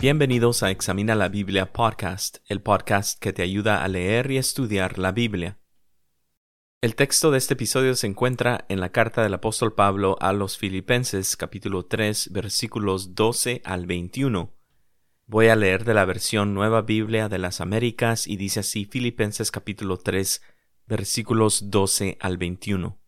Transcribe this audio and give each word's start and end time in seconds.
Bienvenidos 0.00 0.64
a 0.64 0.70
Examina 0.72 1.14
la 1.14 1.28
Biblia 1.28 1.72
Podcast, 1.72 2.38
el 2.46 2.60
podcast 2.60 3.20
que 3.20 3.32
te 3.32 3.42
ayuda 3.42 3.84
a 3.84 3.88
leer 3.88 4.32
y 4.32 4.38
estudiar 4.38 4.98
la 4.98 5.12
Biblia. 5.12 5.60
El 6.80 6.96
texto 6.96 7.30
de 7.30 7.38
este 7.38 7.54
episodio 7.54 7.94
se 7.94 8.08
encuentra 8.08 8.64
en 8.68 8.80
la 8.80 8.90
carta 8.90 9.22
del 9.22 9.34
apóstol 9.34 9.74
Pablo 9.74 10.16
a 10.20 10.32
los 10.32 10.58
Filipenses 10.58 11.36
capítulo 11.36 11.86
3 11.86 12.32
versículos 12.32 13.14
12 13.14 13.62
al 13.64 13.86
21. 13.86 14.61
Voy 15.26 15.48
a 15.48 15.56
leer 15.56 15.84
de 15.84 15.94
la 15.94 16.04
versión 16.04 16.52
Nueva 16.52 16.82
Biblia 16.82 17.28
de 17.28 17.38
las 17.38 17.60
Américas 17.60 18.26
y 18.26 18.36
dice 18.36 18.60
así 18.60 18.84
Filipenses 18.84 19.50
capítulo 19.50 19.96
3 19.96 20.42
versículos 20.86 21.70
12 21.70 22.18
al 22.20 22.36
21. 22.36 22.98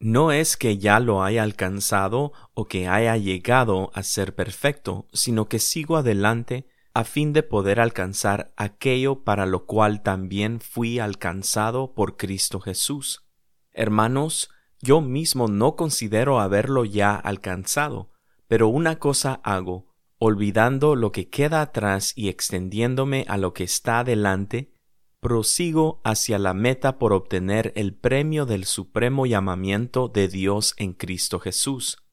No 0.00 0.32
es 0.32 0.56
que 0.56 0.78
ya 0.78 0.98
lo 0.98 1.22
haya 1.22 1.42
alcanzado 1.42 2.32
o 2.54 2.66
que 2.66 2.88
haya 2.88 3.16
llegado 3.18 3.90
a 3.94 4.02
ser 4.02 4.34
perfecto, 4.34 5.06
sino 5.12 5.48
que 5.48 5.58
sigo 5.58 5.96
adelante 5.96 6.66
a 6.94 7.04
fin 7.04 7.32
de 7.32 7.42
poder 7.42 7.78
alcanzar 7.78 8.52
aquello 8.56 9.22
para 9.22 9.44
lo 9.46 9.66
cual 9.66 10.02
también 10.02 10.60
fui 10.60 10.98
alcanzado 10.98 11.94
por 11.94 12.16
Cristo 12.16 12.60
Jesús. 12.60 13.26
Hermanos, 13.72 14.50
yo 14.80 15.02
mismo 15.02 15.46
no 15.46 15.76
considero 15.76 16.40
haberlo 16.40 16.86
ya 16.86 17.14
alcanzado, 17.14 18.10
pero 18.48 18.68
una 18.68 18.98
cosa 18.98 19.40
hago, 19.44 19.89
olvidando 20.22 20.96
lo 20.96 21.12
que 21.12 21.30
queda 21.30 21.62
atrás 21.62 22.12
y 22.14 22.28
extendiéndome 22.28 23.24
a 23.26 23.38
lo 23.38 23.54
que 23.54 23.64
está 23.64 24.00
adelante, 24.00 24.74
prosigo 25.18 26.02
hacia 26.04 26.38
la 26.38 26.52
meta 26.52 26.98
por 26.98 27.14
obtener 27.14 27.72
el 27.74 27.94
premio 27.94 28.44
del 28.44 28.66
supremo 28.66 29.24
llamamiento 29.24 30.08
de 30.08 30.28
Dios 30.28 30.74
en 30.76 30.92
Cristo 30.92 31.40
Jesús. 31.40 32.04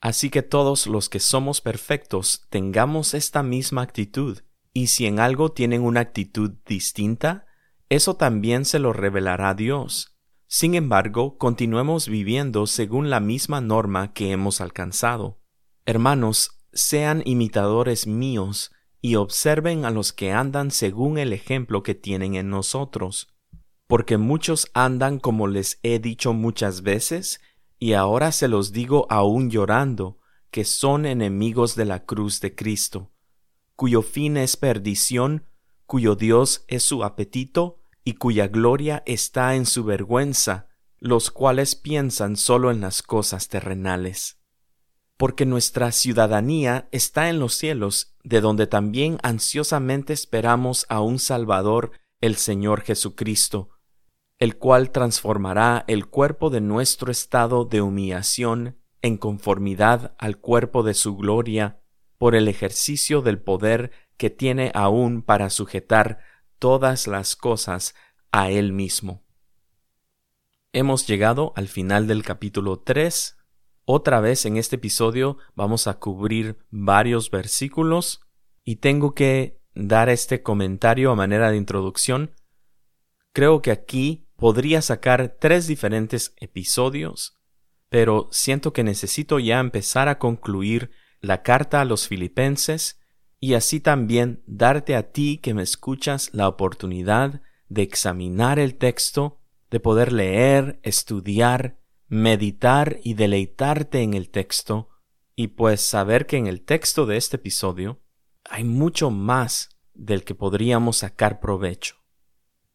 Así 0.00 0.30
que 0.30 0.40
todos 0.42 0.86
los 0.86 1.10
que 1.10 1.20
somos 1.20 1.60
perfectos 1.60 2.46
tengamos 2.48 3.12
esta 3.12 3.42
misma 3.42 3.82
actitud, 3.82 4.38
y 4.72 4.86
si 4.86 5.04
en 5.04 5.20
algo 5.20 5.52
tienen 5.52 5.82
una 5.82 6.00
actitud 6.00 6.52
distinta, 6.66 7.44
eso 7.90 8.16
también 8.16 8.64
se 8.64 8.78
lo 8.78 8.94
revelará 8.94 9.52
Dios. 9.52 10.16
Sin 10.46 10.74
embargo, 10.74 11.36
continuemos 11.36 12.08
viviendo 12.08 12.66
según 12.66 13.10
la 13.10 13.20
misma 13.20 13.60
norma 13.60 14.14
que 14.14 14.32
hemos 14.32 14.62
alcanzado. 14.62 15.42
Hermanos, 15.84 16.61
sean 16.72 17.22
imitadores 17.24 18.06
míos, 18.06 18.72
y 19.00 19.16
observen 19.16 19.84
a 19.84 19.90
los 19.90 20.12
que 20.12 20.32
andan 20.32 20.70
según 20.70 21.18
el 21.18 21.32
ejemplo 21.32 21.82
que 21.82 21.94
tienen 21.94 22.34
en 22.34 22.50
nosotros. 22.50 23.28
Porque 23.86 24.16
muchos 24.16 24.70
andan 24.74 25.18
como 25.18 25.48
les 25.48 25.80
he 25.82 25.98
dicho 25.98 26.32
muchas 26.32 26.82
veces, 26.82 27.40
y 27.78 27.94
ahora 27.94 28.30
se 28.30 28.48
los 28.48 28.72
digo 28.72 29.06
aún 29.10 29.50
llorando, 29.50 30.18
que 30.50 30.64
son 30.64 31.04
enemigos 31.04 31.74
de 31.74 31.84
la 31.84 32.04
cruz 32.04 32.40
de 32.40 32.54
Cristo, 32.54 33.10
cuyo 33.74 34.02
fin 34.02 34.36
es 34.36 34.56
perdición, 34.56 35.46
cuyo 35.86 36.14
Dios 36.14 36.64
es 36.68 36.84
su 36.84 37.02
apetito, 37.02 37.80
y 38.04 38.14
cuya 38.14 38.48
gloria 38.48 39.02
está 39.06 39.56
en 39.56 39.66
su 39.66 39.84
vergüenza, 39.84 40.68
los 40.98 41.30
cuales 41.30 41.74
piensan 41.74 42.36
solo 42.36 42.70
en 42.70 42.80
las 42.80 43.02
cosas 43.02 43.48
terrenales 43.48 44.41
porque 45.16 45.46
nuestra 45.46 45.92
ciudadanía 45.92 46.88
está 46.90 47.28
en 47.28 47.38
los 47.38 47.54
cielos, 47.54 48.14
de 48.24 48.40
donde 48.40 48.66
también 48.66 49.18
ansiosamente 49.22 50.12
esperamos 50.12 50.86
a 50.88 51.00
un 51.00 51.18
Salvador, 51.18 51.92
el 52.20 52.36
Señor 52.36 52.82
Jesucristo, 52.82 53.70
el 54.38 54.56
cual 54.56 54.90
transformará 54.90 55.84
el 55.86 56.06
cuerpo 56.06 56.50
de 56.50 56.60
nuestro 56.60 57.12
estado 57.12 57.64
de 57.64 57.82
humillación 57.82 58.78
en 59.00 59.16
conformidad 59.16 60.14
al 60.18 60.38
cuerpo 60.38 60.82
de 60.82 60.94
su 60.94 61.16
gloria, 61.16 61.80
por 62.18 62.36
el 62.36 62.46
ejercicio 62.46 63.20
del 63.20 63.40
poder 63.40 63.90
que 64.16 64.30
tiene 64.30 64.70
aún 64.74 65.22
para 65.22 65.50
sujetar 65.50 66.20
todas 66.60 67.08
las 67.08 67.34
cosas 67.34 67.96
a 68.30 68.50
Él 68.50 68.72
mismo. 68.72 69.24
Hemos 70.72 71.06
llegado 71.08 71.52
al 71.56 71.66
final 71.66 72.06
del 72.06 72.22
capítulo 72.22 72.78
3 72.78 73.36
otra 73.92 74.20
vez 74.20 74.46
en 74.46 74.56
este 74.56 74.76
episodio 74.76 75.36
vamos 75.54 75.86
a 75.86 75.98
cubrir 75.98 76.56
varios 76.70 77.30
versículos 77.30 78.22
y 78.64 78.76
tengo 78.76 79.14
que 79.14 79.60
dar 79.74 80.08
este 80.08 80.42
comentario 80.42 81.10
a 81.10 81.14
manera 81.14 81.50
de 81.50 81.58
introducción. 81.58 82.30
Creo 83.34 83.60
que 83.60 83.70
aquí 83.70 84.26
podría 84.36 84.80
sacar 84.80 85.36
tres 85.38 85.66
diferentes 85.66 86.34
episodios, 86.38 87.38
pero 87.90 88.28
siento 88.32 88.72
que 88.72 88.82
necesito 88.82 89.38
ya 89.38 89.60
empezar 89.60 90.08
a 90.08 90.18
concluir 90.18 90.90
la 91.20 91.42
carta 91.42 91.82
a 91.82 91.84
los 91.84 92.08
filipenses 92.08 92.98
y 93.40 93.54
así 93.54 93.78
también 93.78 94.42
darte 94.46 94.96
a 94.96 95.12
ti 95.12 95.36
que 95.36 95.52
me 95.52 95.62
escuchas 95.62 96.30
la 96.32 96.48
oportunidad 96.48 97.42
de 97.68 97.82
examinar 97.82 98.58
el 98.58 98.76
texto, 98.76 99.38
de 99.70 99.80
poder 99.80 100.12
leer, 100.12 100.80
estudiar 100.82 101.81
meditar 102.12 103.00
y 103.02 103.14
deleitarte 103.14 104.02
en 104.02 104.12
el 104.12 104.28
texto 104.28 104.90
y 105.34 105.48
pues 105.48 105.80
saber 105.80 106.26
que 106.26 106.36
en 106.36 106.46
el 106.46 106.60
texto 106.60 107.06
de 107.06 107.16
este 107.16 107.36
episodio 107.36 108.02
hay 108.44 108.64
mucho 108.64 109.10
más 109.10 109.80
del 109.94 110.22
que 110.22 110.34
podríamos 110.34 110.98
sacar 110.98 111.40
provecho. 111.40 111.96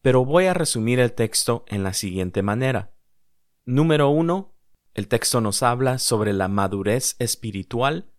Pero 0.02 0.24
voy 0.24 0.46
a 0.46 0.54
resumir 0.54 0.98
el 0.98 1.12
texto 1.12 1.64
en 1.68 1.84
la 1.84 1.92
siguiente 1.92 2.42
manera. 2.42 2.96
Número 3.64 4.08
uno, 4.08 4.56
el 4.92 5.06
texto 5.06 5.40
nos 5.40 5.62
habla 5.62 5.98
sobre 5.98 6.32
la 6.32 6.48
madurez 6.48 7.14
espiritual. 7.20 8.10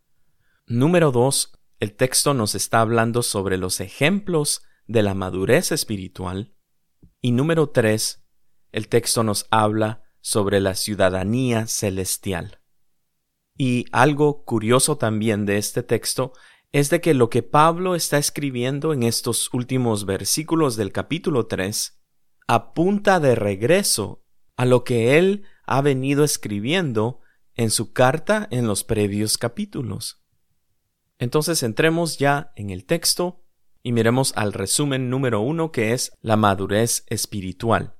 Número 0.68 1.12
dos, 1.12 1.52
el 1.82 1.98
texto 1.98 2.34
nos 2.34 2.56
está 2.56 2.80
hablando 2.80 3.24
sobre 3.24 3.58
los 3.58 3.82
ejemplos 3.82 4.62
de 4.88 5.04
la 5.04 5.16
madurez 5.16 5.74
espiritual. 5.74 6.56
Y 7.20 7.34
número 7.34 7.72
tres, 7.72 8.26
el 8.72 8.88
texto 8.88 9.22
nos 9.24 9.48
habla 9.52 10.06
sobre 10.22 10.60
la 10.60 10.76
ciudadanía 10.76 11.68
celestial. 11.68 12.60
Y 13.58 13.86
algo 13.92 14.44
curioso 14.46 14.98
también 14.98 15.46
de 15.46 15.58
este 15.58 15.84
texto 15.84 16.34
es 16.72 16.90
de 16.90 17.02
que 17.02 17.14
lo 17.14 17.30
que 17.30 17.44
Pablo 17.44 17.96
está 17.96 18.18
escribiendo 18.18 18.94
en 18.94 19.04
estos 19.04 19.54
últimos 19.54 20.06
versículos 20.06 20.76
del 20.76 20.92
capítulo 20.92 21.48
3 21.48 22.00
apunta 22.48 23.20
de 23.20 23.36
regreso 23.36 24.24
a 24.56 24.66
lo 24.66 24.84
que 24.84 25.18
él 25.18 25.44
ha 25.66 25.82
venido 25.82 26.24
escribiendo 26.24 27.22
en 27.56 27.70
su 27.70 27.92
carta 27.92 28.48
en 28.52 28.68
los 28.68 28.84
previos 28.84 29.38
capítulos. 29.38 30.24
Entonces 31.18 31.64
entremos 31.64 32.18
ya 32.18 32.54
en 32.56 32.70
el 32.70 32.86
texto 32.86 33.44
y 33.84 33.92
miremos 33.92 34.34
al 34.36 34.54
resumen 34.54 35.10
número 35.10 35.42
uno 35.42 35.72
que 35.72 35.94
es 35.94 36.12
la 36.22 36.38
madurez 36.38 37.04
espiritual. 37.08 37.99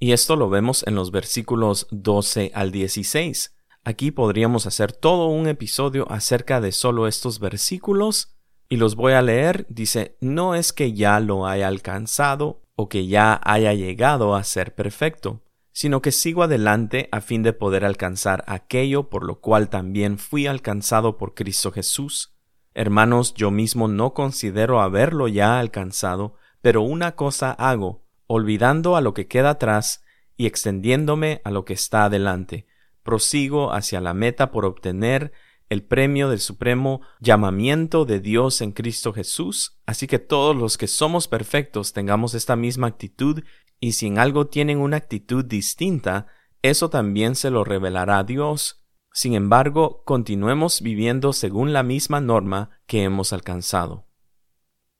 Y 0.00 0.12
esto 0.12 0.36
lo 0.36 0.48
vemos 0.48 0.86
en 0.86 0.94
los 0.94 1.10
versículos 1.10 1.88
12 1.90 2.52
al 2.54 2.70
16. 2.70 3.56
Aquí 3.84 4.12
podríamos 4.12 4.66
hacer 4.66 4.92
todo 4.92 5.26
un 5.26 5.48
episodio 5.48 6.10
acerca 6.10 6.60
de 6.60 6.70
solo 6.70 7.08
estos 7.08 7.40
versículos 7.40 8.36
y 8.68 8.76
los 8.76 8.94
voy 8.94 9.14
a 9.14 9.22
leer. 9.22 9.66
Dice, 9.68 10.16
no 10.20 10.54
es 10.54 10.72
que 10.72 10.92
ya 10.92 11.18
lo 11.18 11.46
haya 11.46 11.66
alcanzado 11.66 12.62
o 12.76 12.88
que 12.88 13.08
ya 13.08 13.40
haya 13.42 13.74
llegado 13.74 14.36
a 14.36 14.44
ser 14.44 14.76
perfecto, 14.76 15.42
sino 15.72 16.00
que 16.00 16.12
sigo 16.12 16.44
adelante 16.44 17.08
a 17.10 17.20
fin 17.20 17.42
de 17.42 17.52
poder 17.52 17.84
alcanzar 17.84 18.44
aquello 18.46 19.08
por 19.08 19.24
lo 19.24 19.40
cual 19.40 19.68
también 19.68 20.18
fui 20.18 20.46
alcanzado 20.46 21.18
por 21.18 21.34
Cristo 21.34 21.72
Jesús. 21.72 22.36
Hermanos, 22.72 23.34
yo 23.34 23.50
mismo 23.50 23.88
no 23.88 24.14
considero 24.14 24.80
haberlo 24.80 25.26
ya 25.26 25.58
alcanzado, 25.58 26.34
pero 26.62 26.82
una 26.82 27.16
cosa 27.16 27.50
hago, 27.50 28.04
olvidando 28.28 28.94
a 28.94 29.00
lo 29.00 29.14
que 29.14 29.26
queda 29.26 29.50
atrás 29.50 30.04
y 30.36 30.46
extendiéndome 30.46 31.40
a 31.42 31.50
lo 31.50 31.64
que 31.64 31.72
está 31.72 32.04
adelante. 32.04 32.66
Prosigo 33.02 33.72
hacia 33.72 34.00
la 34.00 34.14
meta 34.14 34.52
por 34.52 34.64
obtener 34.64 35.32
el 35.68 35.82
premio 35.82 36.30
del 36.30 36.40
supremo 36.40 37.00
llamamiento 37.20 38.04
de 38.04 38.20
Dios 38.20 38.60
en 38.60 38.72
Cristo 38.72 39.12
Jesús, 39.12 39.78
así 39.86 40.06
que 40.06 40.18
todos 40.18 40.56
los 40.56 40.78
que 40.78 40.86
somos 40.86 41.28
perfectos 41.28 41.92
tengamos 41.92 42.34
esta 42.34 42.56
misma 42.56 42.86
actitud 42.86 43.42
y 43.80 43.92
si 43.92 44.06
en 44.06 44.18
algo 44.18 44.46
tienen 44.46 44.78
una 44.78 44.96
actitud 44.96 45.44
distinta, 45.44 46.26
eso 46.62 46.90
también 46.90 47.34
se 47.34 47.50
lo 47.50 47.64
revelará 47.64 48.24
Dios. 48.24 48.84
Sin 49.12 49.34
embargo, 49.34 50.02
continuemos 50.04 50.80
viviendo 50.80 51.32
según 51.32 51.72
la 51.72 51.82
misma 51.82 52.20
norma 52.20 52.70
que 52.86 53.02
hemos 53.02 53.32
alcanzado. 53.32 54.07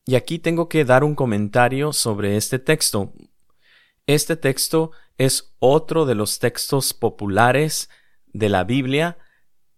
Y 0.08 0.14
aquí 0.14 0.38
tengo 0.38 0.70
que 0.70 0.86
dar 0.86 1.04
un 1.04 1.14
comentario 1.14 1.92
sobre 1.92 2.38
este 2.38 2.58
texto. 2.58 3.12
Este 4.06 4.36
texto 4.36 4.90
es 5.18 5.54
otro 5.58 6.06
de 6.06 6.14
los 6.14 6.38
textos 6.38 6.94
populares 6.94 7.90
de 8.32 8.48
la 8.48 8.64
Biblia 8.64 9.18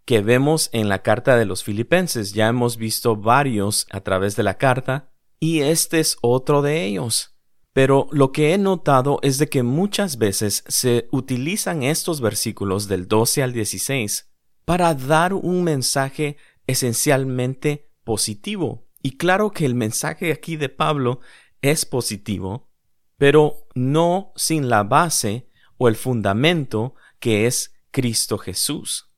que 0.05 0.21
vemos 0.21 0.71
en 0.73 0.88
la 0.88 1.03
carta 1.03 1.37
de 1.37 1.47
los 1.47 1.65
filipenses. 1.65 2.32
Ya 2.32 2.47
hemos 2.47 2.77
visto 2.77 3.17
varios 3.17 3.88
a 3.91 4.03
través 4.03 4.37
de 4.37 4.44
la 4.44 4.56
carta 4.56 5.11
y 5.41 5.62
este 5.62 5.99
es 5.99 6.17
otro 6.21 6.62
de 6.62 6.85
ellos. 6.85 7.35
Pero 7.73 8.06
lo 8.12 8.31
que 8.31 8.55
he 8.55 8.59
notado 8.59 9.19
es 9.23 9.38
de 9.38 9.49
que 9.49 9.65
muchas 9.65 10.17
veces 10.17 10.62
se 10.69 11.09
utilizan 11.11 11.83
estos 11.83 12.21
versículos 12.21 12.87
del 12.87 13.09
12 13.09 13.43
al 13.43 13.53
16 13.53 14.31
para 14.65 14.94
dar 14.94 15.35
un 15.35 15.65
mensaje 15.65 16.37
esencialmente 16.69 17.91
positivo. 18.05 18.89
Y 19.02 19.17
claro 19.17 19.50
que 19.50 19.64
el 19.64 19.75
mensaje 19.75 20.32
aquí 20.32 20.56
de 20.56 20.69
Pablo 20.69 21.20
es 21.62 21.85
positivo, 21.85 22.70
pero 23.17 23.69
no 23.75 24.32
sin 24.37 24.69
la 24.69 24.82
base 24.82 25.49
o 25.79 25.88
el 25.88 25.97
fundamento 25.97 26.94
que 27.19 27.47
es 27.47 27.75
Cristo 27.91 28.38
Jesús. 28.38 29.11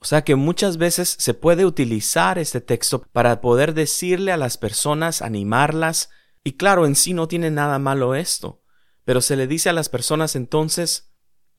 O 0.00 0.04
sea 0.04 0.22
que 0.22 0.36
muchas 0.36 0.76
veces 0.76 1.16
se 1.18 1.34
puede 1.34 1.64
utilizar 1.64 2.38
este 2.38 2.60
texto 2.60 3.02
para 3.12 3.40
poder 3.40 3.74
decirle 3.74 4.32
a 4.32 4.36
las 4.36 4.56
personas, 4.56 5.22
animarlas, 5.22 6.10
y 6.44 6.52
claro, 6.52 6.86
en 6.86 6.94
sí 6.94 7.14
no 7.14 7.26
tiene 7.26 7.50
nada 7.50 7.78
malo 7.78 8.14
esto, 8.14 8.62
pero 9.04 9.20
se 9.20 9.36
le 9.36 9.46
dice 9.46 9.68
a 9.68 9.72
las 9.72 9.88
personas 9.88 10.36
entonces, 10.36 11.07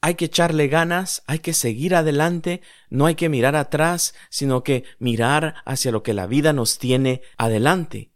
hay 0.01 0.15
que 0.15 0.25
echarle 0.25 0.67
ganas, 0.67 1.23
hay 1.27 1.39
que 1.39 1.53
seguir 1.53 1.95
adelante, 1.95 2.61
no 2.89 3.05
hay 3.05 3.15
que 3.15 3.29
mirar 3.29 3.55
atrás, 3.55 4.13
sino 4.29 4.63
que 4.63 4.83
mirar 4.97 5.55
hacia 5.65 5.91
lo 5.91 6.03
que 6.03 6.13
la 6.13 6.27
vida 6.27 6.53
nos 6.53 6.79
tiene 6.79 7.21
adelante. 7.37 8.11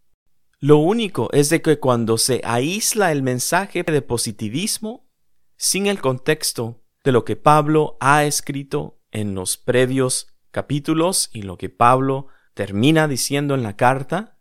Lo 0.60 0.78
único 0.78 1.30
es 1.34 1.50
de 1.50 1.62
que 1.62 1.80
cuando 1.80 2.18
se 2.18 2.42
aísla 2.46 3.12
el 3.12 3.22
mensaje 3.22 3.84
de 3.84 4.02
positivismo, 4.02 5.10
sin 5.58 5.88
el 5.88 6.00
contexto 6.00 6.84
de 7.04 7.12
lo 7.12 7.26
que 7.26 7.36
Pablo 7.36 7.98
ha 8.00 8.24
escrito 8.24 9.02
en 9.12 9.36
los 9.36 9.58
previos 9.58 10.28
capítulos 10.52 11.30
y 11.34 11.42
lo 11.42 11.58
que 11.58 11.70
Pablo 11.70 12.28
termina 12.54 13.10
diciendo 13.10 13.56
en 13.56 13.64
la 13.64 13.76
carta, 13.76 14.40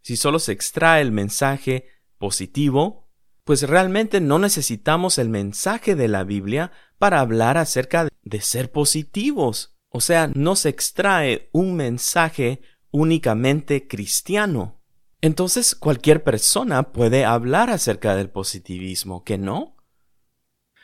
si 0.00 0.16
solo 0.16 0.38
se 0.38 0.52
extrae 0.52 1.02
el 1.02 1.12
mensaje 1.12 1.86
positivo, 2.16 3.07
pues 3.48 3.62
realmente 3.62 4.20
no 4.20 4.38
necesitamos 4.38 5.16
el 5.16 5.30
mensaje 5.30 5.96
de 5.96 6.06
la 6.06 6.22
Biblia 6.22 6.70
para 6.98 7.20
hablar 7.20 7.56
acerca 7.56 8.06
de 8.22 8.40
ser 8.42 8.70
positivos. 8.70 9.74
O 9.88 10.02
sea, 10.02 10.30
no 10.34 10.54
se 10.54 10.68
extrae 10.68 11.48
un 11.52 11.74
mensaje 11.74 12.60
únicamente 12.90 13.88
cristiano. 13.88 14.82
Entonces 15.22 15.74
cualquier 15.74 16.22
persona 16.24 16.92
puede 16.92 17.24
hablar 17.24 17.70
acerca 17.70 18.14
del 18.16 18.28
positivismo, 18.28 19.24
¿que 19.24 19.38
no? 19.38 19.78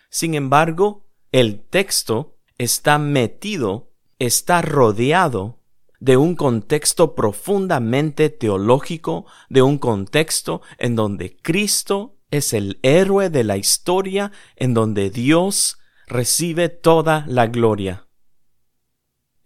Sin 0.09 0.35
embargo, 0.35 1.07
el 1.33 1.61
texto 1.69 2.39
está 2.57 2.97
metido, 2.97 3.93
está 4.19 4.63
rodeado 4.63 5.61
de 6.01 6.17
un 6.17 6.35
contexto 6.35 7.15
profundamente 7.15 8.31
teológico, 8.31 9.27
de 9.51 9.61
un 9.61 9.77
contexto 9.77 10.63
en 10.79 10.97
donde 10.97 11.37
Cristo 11.37 12.15
es 12.37 12.53
el 12.53 12.79
héroe 12.83 13.31
de 13.31 13.45
la 13.45 13.57
historia, 13.57 14.33
en 14.57 14.75
donde 14.75 15.11
Dios 15.11 15.79
recibe 16.07 16.69
toda 16.69 17.25
la 17.29 17.47
gloria. 17.47 18.07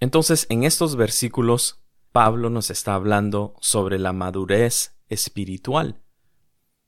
Entonces, 0.01 0.47
en 0.49 0.65
estos 0.65 0.97
versículos, 0.97 1.83
Pablo 2.13 2.51
nos 2.51 2.71
está 2.71 2.95
hablando 2.95 3.55
sobre 3.61 3.99
la 3.99 4.13
madurez 4.13 4.97
espiritual. 5.09 6.01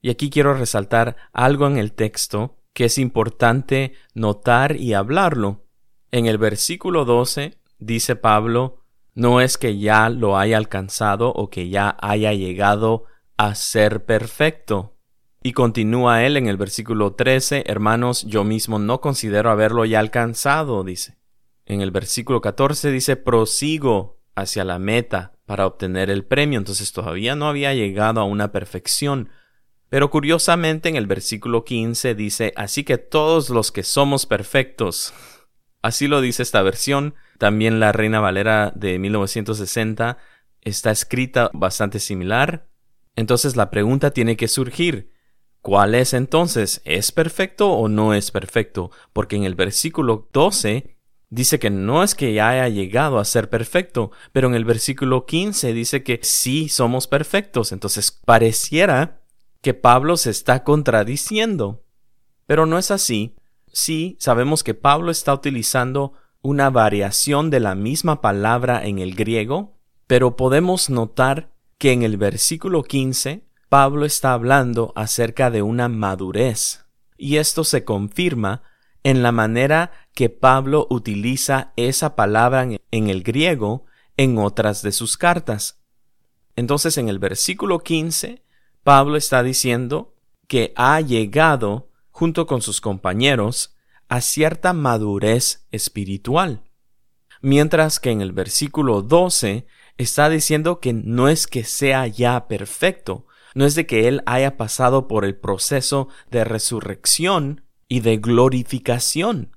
Y 0.01 0.11
aquí 0.11 0.31
quiero 0.31 0.55
resaltar 0.55 1.17
algo 1.33 1.67
en 1.67 1.77
el 1.77 1.93
texto 1.93 2.57
que 2.73 2.87
es 2.87 2.99
importante 2.99 3.95
notar 4.15 4.77
y 4.77 4.95
hablarlo. 4.95 5.67
En 6.11 6.27
el 6.27 6.39
versículo 6.39 7.05
12 7.05 7.59
dice 7.79 8.17
Pablo, 8.17 8.79
no 9.15 9.41
es 9.41 9.59
que 9.59 9.79
ya 9.79 10.09
lo 10.09 10.39
haya 10.39 10.57
alcanzado 10.57 11.33
o 11.33 11.51
que 11.51 11.69
ya 11.69 11.97
haya 12.01 12.33
llegado 12.33 13.05
a 13.37 13.55
ser 13.55 14.05
perfecto. 14.05 14.97
Y 15.43 15.53
continúa 15.53 16.25
él 16.25 16.37
en 16.37 16.47
el 16.47 16.57
versículo 16.57 17.15
13, 17.15 17.65
hermanos, 17.67 18.25
yo 18.27 18.45
mismo 18.45 18.79
no 18.79 19.01
considero 19.01 19.51
haberlo 19.51 19.85
ya 19.85 19.99
alcanzado, 19.99 20.85
dice. 20.85 21.17
En 21.65 21.81
el 21.81 21.91
versículo 21.91 22.41
14 22.41 22.91
dice, 22.91 23.17
prosigo 23.17 24.21
hacia 24.35 24.65
la 24.65 24.79
meta 24.79 25.33
para 25.47 25.67
obtener 25.67 26.11
el 26.11 26.25
premio, 26.25 26.59
entonces 26.59 26.93
todavía 26.93 27.37
no 27.37 27.49
había 27.49 27.75
llegado 27.75 28.21
a 28.21 28.25
una 28.25 28.53
perfección. 28.53 29.31
Pero 29.89 30.11
curiosamente 30.11 30.89
en 30.89 30.97
el 30.97 31.07
versículo 31.07 31.65
15 31.65 32.15
dice, 32.15 32.53
así 32.57 32.85
que 32.85 32.99
todos 32.99 33.51
los 33.51 33.73
que 33.73 33.83
somos 33.83 34.27
perfectos, 34.27 35.15
Así 35.83 36.09
lo 36.09 36.21
dice 36.21 36.43
esta 36.43 36.63
versión. 36.63 37.15
También 37.39 37.81
la 37.81 37.93
Reina 37.93 38.21
Valera 38.21 38.73
de 38.75 38.99
1960 38.99 40.19
está 40.61 40.91
escrita 40.91 41.51
bastante 41.55 42.01
similar. 42.01 42.69
Entonces 43.17 43.57
la 43.57 43.71
pregunta 43.71 44.11
tiene 44.11 44.37
que 44.37 44.49
surgir. 44.49 45.11
¿Cuál 45.63 45.95
es 45.95 46.15
entonces? 46.15 46.81
¿Es 46.85 47.13
perfecto 47.13 47.73
o 47.73 47.89
no 47.89 48.15
es 48.15 48.31
perfecto? 48.31 48.91
Porque 49.13 49.37
en 49.37 49.45
el 49.45 49.55
versículo 49.55 50.29
12 50.33 50.97
dice 51.29 51.59
que 51.59 51.71
no 51.71 52.03
es 52.03 52.15
que 52.15 52.33
ya 52.33 52.49
haya 52.51 52.69
llegado 52.69 53.19
a 53.19 53.25
ser 53.25 53.51
perfecto, 53.51 54.11
pero 54.33 54.49
en 54.49 54.55
el 54.55 54.65
versículo 54.65 55.27
15 55.27 55.73
dice 55.73 56.03
que 56.03 56.21
sí 56.23 56.69
somos 56.69 57.07
perfectos. 57.07 57.73
Entonces 57.73 58.11
pareciera 58.11 59.21
que 59.61 59.75
Pablo 59.75 60.17
se 60.17 60.31
está 60.31 60.65
contradiciendo. 60.65 61.85
Pero 62.47 62.67
no 62.67 62.79
es 62.79 62.91
así, 62.91 63.37
Sí, 63.73 64.17
sabemos 64.19 64.65
que 64.65 64.75
Pablo 64.75 65.11
está 65.11 65.33
utilizando 65.33 66.15
una 66.43 66.71
variación 66.71 67.51
de 67.51 67.61
la 67.61 67.75
misma 67.75 68.21
palabra 68.21 68.85
en 68.85 68.99
el 68.99 69.15
griego, 69.15 69.77
pero 70.07 70.37
podemos 70.37 70.91
notar 70.91 71.53
que 71.79 71.93
en 71.93 72.03
el 72.03 72.17
versículo 72.17 72.83
15 72.83 73.45
Pablo 73.71 74.05
está 74.05 74.33
hablando 74.33 74.93
acerca 74.97 75.49
de 75.49 75.63
una 75.63 75.89
madurez, 75.89 76.87
y 77.17 77.37
esto 77.37 77.63
se 77.63 77.85
confirma 77.85 78.65
en 79.05 79.23
la 79.23 79.31
manera 79.31 79.93
que 80.13 80.29
Pablo 80.29 80.89
utiliza 80.91 81.73
esa 81.77 82.17
palabra 82.17 82.67
en 82.91 83.09
el 83.09 83.23
griego 83.23 83.85
en 84.17 84.39
otras 84.39 84.83
de 84.83 84.91
sus 84.91 85.17
cartas. 85.17 85.81
Entonces 86.57 86.99
en 86.99 87.09
el 87.09 87.21
versículo 87.21 87.79
15, 87.79 88.43
Pablo 88.83 89.17
está 89.17 89.45
diciendo 89.45 90.17
que 90.49 90.73
ha 90.75 91.01
llegado 91.01 91.91
junto 92.11 92.49
con 92.49 92.63
sus 92.63 92.81
compañeros, 92.81 93.77
a 94.09 94.21
cierta 94.21 94.73
madurez 94.73 95.69
espiritual. 95.71 96.65
Mientras 97.41 98.01
que 98.01 98.11
en 98.11 98.21
el 98.21 98.33
versículo 98.33 99.03
12 99.03 99.65
está 99.97 100.29
diciendo 100.29 100.81
que 100.81 100.93
no 100.93 101.29
es 101.29 101.47
que 101.47 101.63
sea 101.63 102.09
ya 102.09 102.49
perfecto, 102.49 103.27
no 103.55 103.65
es 103.65 103.75
de 103.75 103.87
que 103.87 104.09
él 104.09 104.23
haya 104.27 104.57
pasado 104.57 105.09
por 105.09 105.25
el 105.25 105.37
proceso 105.37 106.09
de 106.31 106.45
resurrección 106.45 107.65
y 107.89 108.01
de 108.01 108.19
glorificación. 108.19 109.57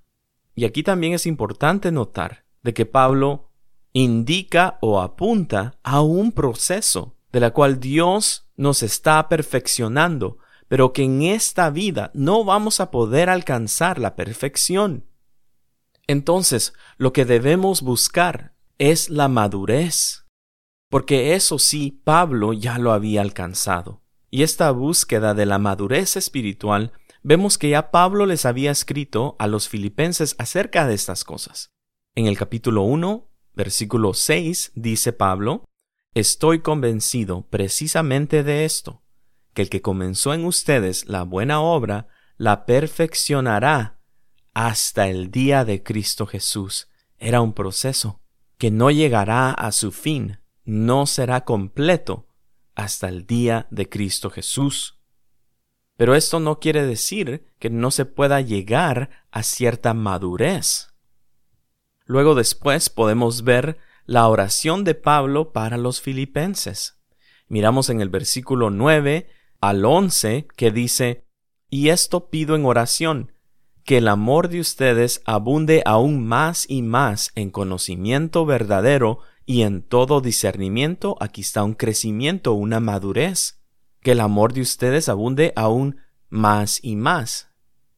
Y 0.55 0.65
aquí 0.65 0.83
también 0.83 1.13
es 1.13 1.25
importante 1.25 1.91
notar 1.91 2.45
de 2.61 2.73
que 2.73 2.85
Pablo 2.85 3.49
indica 3.91 4.77
o 4.81 5.01
apunta 5.01 5.77
a 5.83 6.01
un 6.01 6.31
proceso 6.31 7.15
de 7.31 7.39
la 7.39 7.51
cual 7.51 7.79
Dios 7.79 8.47
nos 8.55 8.83
está 8.83 9.27
perfeccionando 9.29 10.37
pero 10.73 10.91
que 10.91 11.03
en 11.03 11.21
esta 11.21 11.69
vida 11.69 12.09
no 12.15 12.43
vamos 12.43 12.79
a 12.79 12.89
poder 12.89 13.29
alcanzar 13.29 13.99
la 13.99 14.15
perfección. 14.15 15.05
Entonces, 16.07 16.73
lo 16.97 17.13
que 17.13 17.25
debemos 17.25 17.83
buscar 17.83 18.55
es 18.79 19.11
la 19.11 19.27
madurez, 19.27 20.22
porque 20.93 21.33
eso 21.33 21.57
sí 21.57 21.99
Pablo 22.03 22.53
ya 22.53 22.77
lo 22.77 22.91
había 22.91 23.21
alcanzado. 23.21 24.03
Y 24.29 24.43
esta 24.43 24.69
búsqueda 24.69 25.33
de 25.33 25.47
la 25.47 25.57
madurez 25.57 26.17
espiritual, 26.17 26.91
vemos 27.23 27.57
que 27.57 27.69
ya 27.69 27.89
Pablo 27.89 28.27
les 28.27 28.45
había 28.45 28.69
escrito 28.69 29.35
a 29.39 29.47
los 29.47 29.67
filipenses 29.67 30.35
acerca 30.37 30.85
de 30.85 30.93
estas 30.93 31.23
cosas. 31.23 31.71
En 32.13 32.27
el 32.27 32.37
capítulo 32.37 32.83
1, 32.83 33.27
versículo 33.55 34.13
6, 34.13 34.73
dice 34.75 35.13
Pablo, 35.13 35.65
Estoy 36.13 36.59
convencido 36.59 37.47
precisamente 37.49 38.43
de 38.43 38.63
esto 38.63 39.01
que 39.55 39.63
el 39.63 39.71
que 39.71 39.81
comenzó 39.81 40.35
en 40.35 40.45
ustedes 40.45 41.07
la 41.07 41.23
buena 41.23 41.59
obra, 41.59 42.07
la 42.37 42.67
perfeccionará 42.67 43.99
hasta 44.53 45.07
el 45.07 45.31
día 45.31 45.65
de 45.65 45.81
Cristo 45.81 46.27
Jesús. 46.27 46.87
Era 47.17 47.41
un 47.41 47.53
proceso 47.53 48.21
que 48.59 48.69
no 48.69 48.91
llegará 48.91 49.49
a 49.49 49.71
su 49.71 49.91
fin, 49.91 50.37
no 50.65 51.05
será 51.05 51.45
completo 51.45 52.27
hasta 52.75 53.09
el 53.09 53.25
día 53.25 53.67
de 53.69 53.89
Cristo 53.89 54.29
Jesús. 54.29 54.99
Pero 55.95 56.15
esto 56.15 56.39
no 56.39 56.59
quiere 56.59 56.85
decir 56.85 57.45
que 57.59 57.69
no 57.69 57.91
se 57.91 58.05
pueda 58.05 58.41
llegar 58.41 59.09
a 59.31 59.43
cierta 59.43 59.93
madurez. 59.93 60.89
Luego 62.05 62.35
después 62.35 62.89
podemos 62.89 63.43
ver 63.43 63.77
la 64.05 64.27
oración 64.27 64.83
de 64.83 64.95
Pablo 64.95 65.53
para 65.53 65.77
los 65.77 66.01
filipenses. 66.01 66.99
Miramos 67.47 67.89
en 67.89 68.01
el 68.01 68.09
versículo 68.09 68.69
9 68.69 69.29
al 69.61 69.85
11 69.85 70.47
que 70.55 70.71
dice, 70.71 71.25
Y 71.69 71.89
esto 71.89 72.29
pido 72.29 72.55
en 72.55 72.65
oración, 72.65 73.31
que 73.85 73.99
el 73.99 74.07
amor 74.07 74.49
de 74.49 74.59
ustedes 74.59 75.21
abunde 75.25 75.83
aún 75.85 76.25
más 76.25 76.65
y 76.67 76.81
más 76.81 77.31
en 77.35 77.51
conocimiento 77.51 78.45
verdadero 78.45 79.19
y 79.45 79.61
en 79.63 79.81
todo 79.81 80.21
discernimiento. 80.21 81.17
Aquí 81.19 81.41
está 81.41 81.63
un 81.63 81.73
crecimiento, 81.73 82.53
una 82.53 82.79
madurez. 82.79 83.59
que 84.01 84.11
el 84.11 84.19
amor 84.19 84.51
de 84.51 84.59
ustedes 84.59 85.07
abunde 85.07 85.53
aún 85.55 86.01
más 86.29 86.79
y 86.83 86.97
más, 86.97 87.53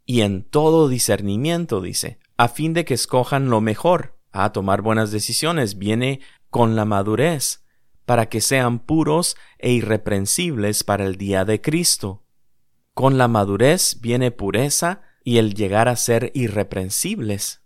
y 0.06 0.22
en 0.22 0.44
todo 0.44 0.88
discernimiento, 0.88 1.82
dice, 1.82 2.20
a 2.38 2.48
fin 2.48 2.74
de 2.74 2.86
que 2.86 2.94
escojan 2.94 3.50
lo 3.50 3.62
mejor. 3.62 4.20
A 4.32 4.52
tomar 4.52 4.82
buenas 4.82 5.12
decisiones 5.12 5.78
viene 5.78 6.20
con 6.50 6.76
la 6.76 6.86
madurez, 6.86 7.64
para 8.06 8.28
que 8.28 8.42
sean 8.42 8.80
puros 8.80 9.36
e 9.58 9.72
irreprensibles 9.72 10.84
para 10.84 11.06
el 11.06 11.16
día 11.16 11.44
de 11.46 11.62
Cristo. 11.62 12.24
Con 12.94 13.18
la 13.18 13.28
madurez 13.28 14.00
viene 14.02 14.32
pureza 14.32 15.02
y 15.24 15.38
el 15.38 15.56
llegar 15.56 15.88
a 15.88 15.96
ser 15.96 16.32
irreprensibles. 16.36 17.62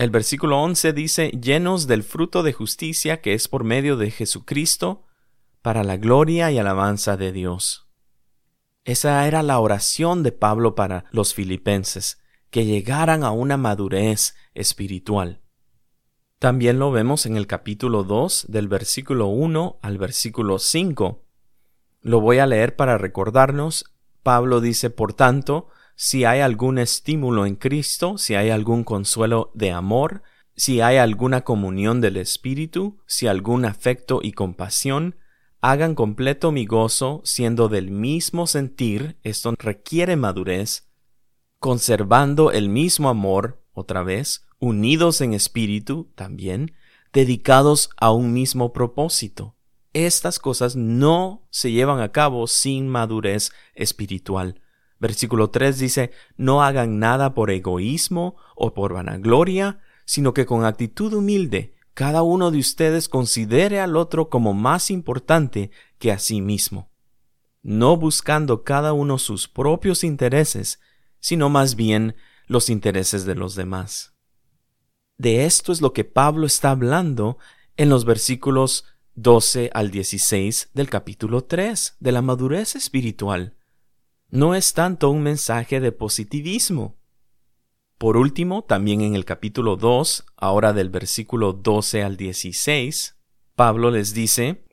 El 0.00 0.08
versículo 0.08 0.58
11 0.62 0.94
dice, 0.94 1.28
llenos 1.28 1.86
del 1.86 2.02
fruto 2.02 2.42
de 2.42 2.54
justicia 2.54 3.20
que 3.20 3.34
es 3.34 3.48
por 3.48 3.64
medio 3.64 3.98
de 3.98 4.10
Jesucristo, 4.10 5.04
para 5.60 5.84
la 5.84 5.98
gloria 5.98 6.50
y 6.50 6.56
alabanza 6.56 7.18
de 7.18 7.32
Dios. 7.32 7.86
Esa 8.84 9.26
era 9.26 9.42
la 9.42 9.58
oración 9.58 10.22
de 10.22 10.32
Pablo 10.32 10.74
para 10.74 11.04
los 11.10 11.34
filipenses, 11.34 12.18
que 12.48 12.64
llegaran 12.64 13.24
a 13.24 13.30
una 13.30 13.58
madurez 13.58 14.36
espiritual. 14.54 15.42
También 16.38 16.78
lo 16.78 16.90
vemos 16.92 17.26
en 17.26 17.36
el 17.36 17.46
capítulo 17.46 18.02
2 18.02 18.46
del 18.48 18.68
versículo 18.68 19.26
1 19.26 19.80
al 19.82 19.98
versículo 19.98 20.58
5. 20.58 21.26
Lo 22.00 22.20
voy 22.22 22.38
a 22.38 22.46
leer 22.46 22.74
para 22.74 22.96
recordarnos. 22.96 23.84
Pablo 24.22 24.62
dice, 24.62 24.88
por 24.88 25.12
tanto, 25.12 25.68
si 26.02 26.24
hay 26.24 26.40
algún 26.40 26.78
estímulo 26.78 27.44
en 27.44 27.56
Cristo, 27.56 28.16
si 28.16 28.34
hay 28.34 28.48
algún 28.48 28.84
consuelo 28.84 29.50
de 29.52 29.70
amor, 29.70 30.22
si 30.56 30.80
hay 30.80 30.96
alguna 30.96 31.42
comunión 31.42 32.00
del 32.00 32.16
Espíritu, 32.16 33.02
si 33.06 33.26
algún 33.26 33.66
afecto 33.66 34.20
y 34.22 34.32
compasión, 34.32 35.16
hagan 35.60 35.94
completo 35.94 36.52
mi 36.52 36.64
gozo 36.64 37.20
siendo 37.24 37.68
del 37.68 37.90
mismo 37.90 38.46
sentir, 38.46 39.18
esto 39.24 39.52
requiere 39.58 40.16
madurez, 40.16 40.88
conservando 41.58 42.50
el 42.50 42.70
mismo 42.70 43.10
amor, 43.10 43.62
otra 43.74 44.02
vez, 44.02 44.46
unidos 44.58 45.20
en 45.20 45.34
espíritu 45.34 46.10
también, 46.14 46.72
dedicados 47.12 47.90
a 47.98 48.10
un 48.10 48.32
mismo 48.32 48.72
propósito. 48.72 49.54
Estas 49.92 50.38
cosas 50.38 50.76
no 50.76 51.46
se 51.50 51.72
llevan 51.72 52.00
a 52.00 52.10
cabo 52.10 52.46
sin 52.46 52.88
madurez 52.88 53.52
espiritual. 53.74 54.59
Versículo 55.00 55.48
3 55.48 55.78
dice, 55.78 56.12
no 56.36 56.62
hagan 56.62 56.98
nada 56.98 57.34
por 57.34 57.50
egoísmo 57.50 58.36
o 58.54 58.74
por 58.74 58.92
vanagloria, 58.92 59.80
sino 60.04 60.34
que 60.34 60.44
con 60.44 60.64
actitud 60.64 61.14
humilde 61.14 61.74
cada 61.94 62.22
uno 62.22 62.50
de 62.50 62.58
ustedes 62.58 63.08
considere 63.08 63.80
al 63.80 63.96
otro 63.96 64.28
como 64.28 64.52
más 64.52 64.90
importante 64.90 65.70
que 65.98 66.12
a 66.12 66.18
sí 66.18 66.42
mismo, 66.42 66.90
no 67.62 67.96
buscando 67.96 68.62
cada 68.62 68.92
uno 68.92 69.18
sus 69.18 69.48
propios 69.48 70.04
intereses, 70.04 70.80
sino 71.18 71.48
más 71.48 71.76
bien 71.76 72.14
los 72.46 72.68
intereses 72.68 73.24
de 73.24 73.34
los 73.34 73.54
demás. 73.54 74.14
De 75.16 75.44
esto 75.44 75.72
es 75.72 75.80
lo 75.80 75.92
que 75.92 76.04
Pablo 76.04 76.46
está 76.46 76.70
hablando 76.70 77.38
en 77.76 77.88
los 77.88 78.04
versículos 78.04 78.84
12 79.14 79.70
al 79.72 79.90
16 79.90 80.70
del 80.74 80.88
capítulo 80.90 81.44
3 81.44 81.96
de 82.00 82.12
la 82.12 82.22
madurez 82.22 82.76
espiritual 82.76 83.56
no 84.30 84.54
es 84.54 84.74
tanto 84.74 85.10
un 85.10 85.22
mensaje 85.22 85.80
de 85.80 85.92
positivismo. 85.92 86.96
Por 87.98 88.16
último, 88.16 88.62
también 88.62 89.02
en 89.02 89.14
el 89.14 89.24
capítulo 89.24 89.76
2, 89.76 90.24
ahora 90.36 90.72
del 90.72 90.88
versículo 90.88 91.52
12 91.52 92.02
al 92.02 92.16
16, 92.16 93.16
Pablo 93.54 93.90
les 93.90 94.14
dice, 94.14 94.64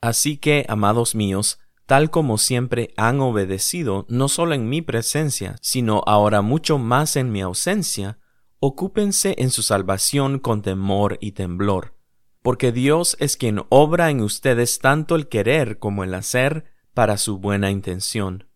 Así 0.00 0.36
que, 0.36 0.64
amados 0.68 1.14
míos, 1.14 1.58
tal 1.86 2.10
como 2.10 2.38
siempre 2.38 2.94
han 2.96 3.20
obedecido, 3.20 4.06
no 4.08 4.28
solo 4.28 4.54
en 4.54 4.68
mi 4.68 4.82
presencia, 4.82 5.56
sino 5.60 6.02
ahora 6.06 6.42
mucho 6.42 6.78
más 6.78 7.16
en 7.16 7.32
mi 7.32 7.40
ausencia, 7.40 8.18
ocúpense 8.60 9.34
en 9.38 9.50
su 9.50 9.62
salvación 9.62 10.38
con 10.38 10.62
temor 10.62 11.18
y 11.20 11.32
temblor, 11.32 11.94
porque 12.42 12.70
Dios 12.70 13.16
es 13.18 13.36
quien 13.36 13.64
obra 13.70 14.10
en 14.10 14.20
ustedes 14.20 14.78
tanto 14.78 15.16
el 15.16 15.28
querer 15.28 15.78
como 15.78 16.04
el 16.04 16.14
hacer 16.14 16.66
para 16.94 17.16
su 17.16 17.38
buena 17.38 17.70
intención. 17.70 18.49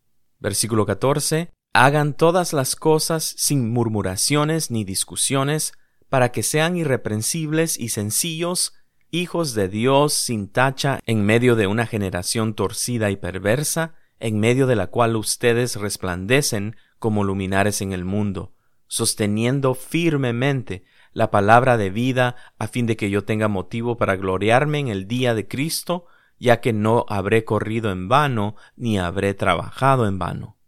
Versículo 0.44 0.84
14. 0.84 1.54
Hagan 1.72 2.12
todas 2.12 2.52
las 2.52 2.76
cosas 2.76 3.34
sin 3.38 3.72
murmuraciones 3.72 4.70
ni 4.70 4.84
discusiones, 4.84 5.72
para 6.10 6.32
que 6.32 6.42
sean 6.42 6.76
irreprensibles 6.76 7.80
y 7.80 7.88
sencillos, 7.88 8.74
hijos 9.10 9.54
de 9.54 9.70
Dios 9.70 10.12
sin 10.12 10.52
tacha 10.52 11.00
en 11.06 11.24
medio 11.24 11.56
de 11.56 11.66
una 11.66 11.86
generación 11.86 12.52
torcida 12.52 13.10
y 13.10 13.16
perversa, 13.16 13.94
en 14.20 14.38
medio 14.38 14.66
de 14.66 14.76
la 14.76 14.88
cual 14.88 15.16
ustedes 15.16 15.76
resplandecen 15.76 16.76
como 16.98 17.24
luminares 17.24 17.80
en 17.80 17.94
el 17.94 18.04
mundo, 18.04 18.52
sosteniendo 18.86 19.72
firmemente 19.72 20.84
la 21.14 21.30
palabra 21.30 21.78
de 21.78 21.88
vida 21.88 22.36
a 22.58 22.68
fin 22.68 22.84
de 22.84 22.98
que 22.98 23.08
yo 23.08 23.24
tenga 23.24 23.48
motivo 23.48 23.96
para 23.96 24.16
gloriarme 24.16 24.78
en 24.78 24.88
el 24.88 25.08
día 25.08 25.34
de 25.34 25.48
Cristo, 25.48 26.04
ya 26.38 26.60
que 26.60 26.72
no 26.72 27.06
habré 27.08 27.44
corrido 27.44 27.90
en 27.90 28.08
vano, 28.08 28.56
ni 28.76 28.98
habré 28.98 29.34
trabajado 29.34 30.06
en 30.06 30.18
vano. 30.18 30.58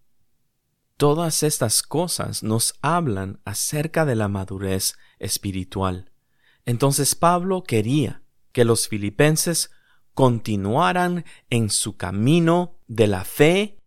Todas 0.96 1.42
estas 1.42 1.82
cosas 1.82 2.42
nos 2.42 2.74
hablan 2.80 3.40
acerca 3.44 4.06
de 4.06 4.14
la 4.14 4.28
madurez 4.28 4.96
espiritual. 5.18 6.10
Entonces 6.64 7.14
Pablo 7.14 7.64
quería 7.64 8.22
que 8.52 8.64
los 8.64 8.88
filipenses 8.88 9.70
continuaran 10.14 11.26
en 11.50 11.68
su 11.68 11.98
camino 11.98 12.80
de 12.86 13.06
la 13.06 13.24
fe, 13.24 13.78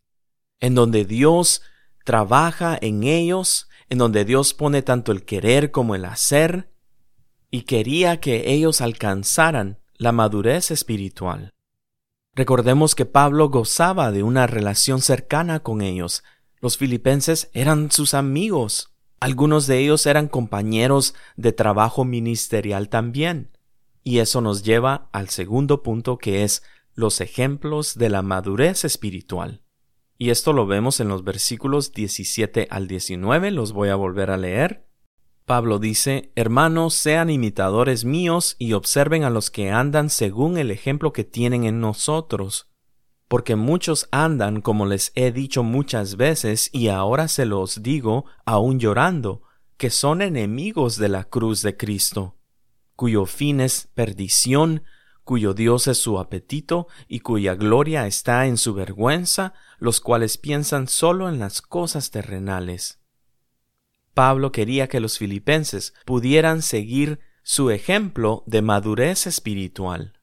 en 0.60 0.76
donde 0.76 1.06
Dios 1.06 1.64
trabaja 2.06 2.78
en 2.80 3.04
ellos, 3.04 3.68
en 3.90 3.98
donde 3.98 4.26
Dios 4.26 4.54
pone 4.54 4.84
tanto 4.84 5.12
el 5.12 5.26
querer 5.26 5.72
como 5.72 5.96
el 5.96 6.06
hacer, 6.06 6.72
y 7.50 7.64
quería 7.64 8.20
que 8.20 8.52
ellos 8.52 8.82
alcanzaran 8.82 9.80
la 9.98 10.12
madurez 10.12 10.70
espiritual. 10.70 11.52
Recordemos 12.36 12.96
que 12.96 13.06
Pablo 13.06 13.50
gozaba 13.50 14.12
de 14.12 14.24
una 14.24 14.48
relación 14.48 15.02
cercana 15.02 15.60
con 15.62 15.82
ellos. 15.82 16.24
Los 16.62 16.78
filipenses 16.78 17.50
eran 17.54 17.92
sus 17.92 18.14
amigos. 18.14 18.94
Algunos 19.20 19.68
de 19.68 19.80
ellos 19.80 20.06
eran 20.06 20.28
compañeros 20.28 21.16
de 21.36 21.52
trabajo 21.52 22.06
ministerial 22.06 22.90
también. 22.90 23.52
Y 24.04 24.20
eso 24.20 24.42
nos 24.42 24.64
lleva 24.64 25.10
al 25.12 25.30
segundo 25.30 25.84
punto 25.84 26.18
que 26.18 26.44
es 26.44 26.64
los 26.94 27.22
ejemplos 27.22 27.98
de 27.98 28.10
la 28.10 28.22
madurez 28.22 28.86
espiritual. 28.86 29.62
Y 30.18 30.32
esto 30.32 30.52
lo 30.52 30.68
vemos 30.68 31.00
en 31.00 31.08
los 31.08 31.24
versículos 31.24 31.94
17 31.94 32.68
al 32.70 32.88
19, 32.88 33.52
los 33.52 33.72
voy 33.72 33.88
a 33.88 33.96
volver 33.96 34.32
a 34.32 34.38
leer. 34.38 34.89
Pablo 35.50 35.80
dice, 35.80 36.32
Hermanos, 36.36 36.94
sean 36.94 37.32
imitadores 37.32 38.06
míos 38.06 38.56
y 38.60 38.74
observen 38.74 39.24
a 39.24 39.32
los 39.32 39.50
que 39.50 39.72
andan 39.72 40.12
según 40.12 40.60
el 40.60 40.70
ejemplo 40.70 41.12
que 41.12 41.24
tienen 41.24 41.64
en 41.64 41.80
nosotros, 41.80 42.70
porque 43.28 43.56
muchos 43.56 44.08
andan 44.12 44.62
como 44.62 44.86
les 44.86 45.12
he 45.16 45.32
dicho 45.32 45.64
muchas 45.64 46.18
veces 46.18 46.70
y 46.72 46.90
ahora 46.90 47.28
se 47.28 47.48
los 47.48 47.82
digo, 47.82 48.26
aun 48.46 48.80
llorando, 48.80 49.42
que 49.78 49.90
son 49.90 50.22
enemigos 50.22 50.98
de 50.98 51.10
la 51.10 51.24
cruz 51.24 51.64
de 51.64 51.76
Cristo, 51.76 52.36
cuyo 52.96 53.26
fin 53.26 53.60
es 53.60 53.90
perdición, 53.96 54.84
cuyo 55.24 55.56
Dios 55.56 55.88
es 55.88 55.98
su 55.98 56.20
apetito 56.20 56.86
y 57.08 57.22
cuya 57.22 57.56
gloria 57.56 58.06
está 58.06 58.46
en 58.46 58.58
su 58.58 58.76
vergüenza, 58.76 59.56
los 59.80 60.00
cuales 60.00 60.38
piensan 60.38 60.88
solo 60.88 61.28
en 61.28 61.40
las 61.40 61.64
cosas 61.64 62.12
terrenales 62.12 62.99
Pablo 64.20 64.52
quería 64.52 64.90
que 64.90 65.00
los 65.00 65.18
filipenses 65.18 65.94
pudieran 66.04 66.62
seguir 66.62 67.22
su 67.42 67.72
ejemplo 67.72 68.44
de 68.48 68.62
madurez 68.62 69.26
espiritual. 69.28 70.20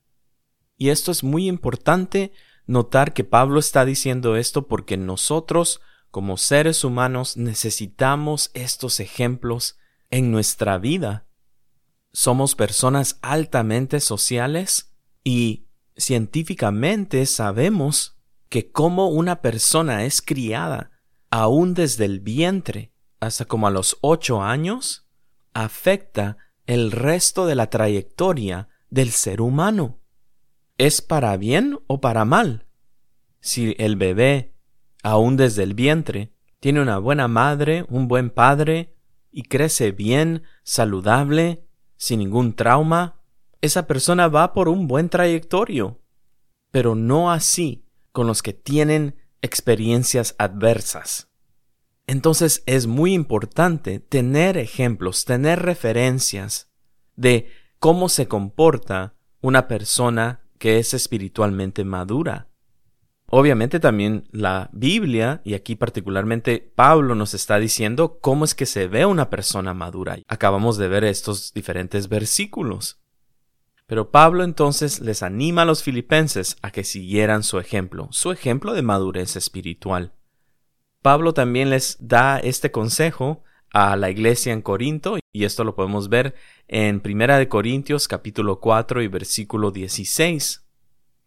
Y 0.77 0.91
esto 0.91 1.11
es 1.11 1.25
muy 1.25 1.49
importante 1.49 2.31
notar 2.67 3.15
que 3.15 3.25
Pablo 3.25 3.59
está 3.59 3.87
diciendo 3.87 4.37
esto 4.37 4.69
porque 4.69 4.99
nosotros, 4.99 5.81
como 6.11 6.37
seres 6.37 6.85
humanos, 6.85 7.39
necesitamos 7.39 8.51
estos 8.53 9.01
ejemplos 9.01 9.79
en 10.11 10.31
nuestra 10.31 10.77
vida. 10.77 11.27
Somos 12.13 12.55
personas 12.55 13.19
altamente 13.23 14.01
sociales 14.01 14.93
y 15.25 15.69
científicamente 15.97 17.25
sabemos 17.25 18.19
que 18.51 18.71
como 18.71 19.09
una 19.09 19.41
persona 19.41 20.05
es 20.05 20.21
criada 20.21 20.91
aún 21.31 21.73
desde 21.73 22.05
el 22.05 22.21
vientre 22.21 22.93
hasta 23.21 23.45
como 23.45 23.67
a 23.67 23.71
los 23.71 23.99
ocho 24.01 24.43
años 24.43 25.07
afecta 25.55 26.37
el 26.67 26.93
resto 26.93 27.47
de 27.47 27.55
la 27.55 27.71
trayectoria 27.71 28.69
del 28.91 29.11
ser 29.11 29.41
humano. 29.41 30.01
¿Es 30.79 31.01
para 31.01 31.37
bien 31.37 31.79
o 31.87 32.01
para 32.01 32.25
mal? 32.25 32.67
Si 33.41 33.75
el 33.79 33.97
bebé, 33.97 34.55
aún 35.03 35.37
desde 35.37 35.63
el 35.63 35.75
vientre, 35.75 36.33
tiene 36.61 36.81
una 36.81 36.99
buena 36.99 37.29
madre, 37.29 37.87
un 37.89 38.09
buen 38.09 38.31
padre, 38.31 38.95
y 39.31 39.45
crece 39.45 39.93
bien, 39.93 40.43
saludable, 40.63 41.67
sin 41.97 42.19
ningún 42.19 42.55
trauma, 42.55 43.21
esa 43.61 43.87
persona 43.87 44.29
va 44.29 44.53
por 44.53 44.69
un 44.69 44.87
buen 44.87 45.09
trayectorio. 45.09 46.01
Pero 46.71 46.95
no 46.95 47.31
así 47.31 47.87
con 48.13 48.27
los 48.27 48.43
que 48.43 48.53
tienen 48.53 49.17
experiencias 49.43 50.35
adversas. 50.39 51.29
Entonces 52.07 52.63
es 52.67 52.87
muy 52.87 53.13
importante 53.13 53.99
tener 53.99 54.57
ejemplos, 54.57 55.25
tener 55.25 55.63
referencias 55.63 56.71
de 57.17 57.51
cómo 57.79 58.09
se 58.09 58.29
comporta 58.29 59.15
una 59.41 59.67
persona 59.69 60.41
que 60.59 60.79
es 60.79 60.95
espiritualmente 60.95 61.85
madura. 61.85 62.49
Obviamente 63.29 63.81
también 63.81 64.29
la 64.31 64.71
Biblia, 64.73 65.41
y 65.45 65.55
aquí 65.55 65.75
particularmente 65.75 66.73
Pablo 66.75 67.17
nos 67.17 67.35
está 67.35 67.59
diciendo 67.59 68.21
cómo 68.21 68.45
es 68.45 68.55
que 68.55 68.67
se 68.67 68.87
ve 68.87 69.05
una 69.05 69.31
persona 69.31 69.75
madura. 69.75 70.17
Acabamos 70.29 70.77
de 70.79 70.87
ver 70.87 71.03
estos 71.03 71.53
diferentes 71.53 72.09
versículos. 72.09 73.01
Pero 73.87 74.11
Pablo 74.11 74.45
entonces 74.45 75.01
les 75.01 75.25
anima 75.25 75.63
a 75.63 75.65
los 75.65 75.83
filipenses 75.83 76.57
a 76.63 76.71
que 76.71 76.85
siguieran 76.85 77.43
su 77.43 77.59
ejemplo, 77.59 78.09
su 78.13 78.31
ejemplo 78.31 78.75
de 78.75 78.83
madurez 78.83 79.35
espiritual. 79.35 80.13
Pablo 81.07 81.35
también 81.35 81.71
les 81.71 81.99
da 82.01 82.37
este 82.41 82.73
consejo 82.73 83.45
a 83.73 83.95
la 83.95 84.11
iglesia 84.11 84.53
en 84.53 84.61
Corinto, 84.61 85.19
y 85.33 85.45
esto 85.45 85.63
lo 85.63 85.77
podemos 85.77 86.09
ver 86.09 86.35
en 86.67 86.99
Primera 86.99 87.39
de 87.39 87.49
Corintios 87.49 88.09
capítulo 88.09 88.59
4 88.59 89.03
y 89.03 89.07
versículo 89.07 89.71
16. 89.71 90.67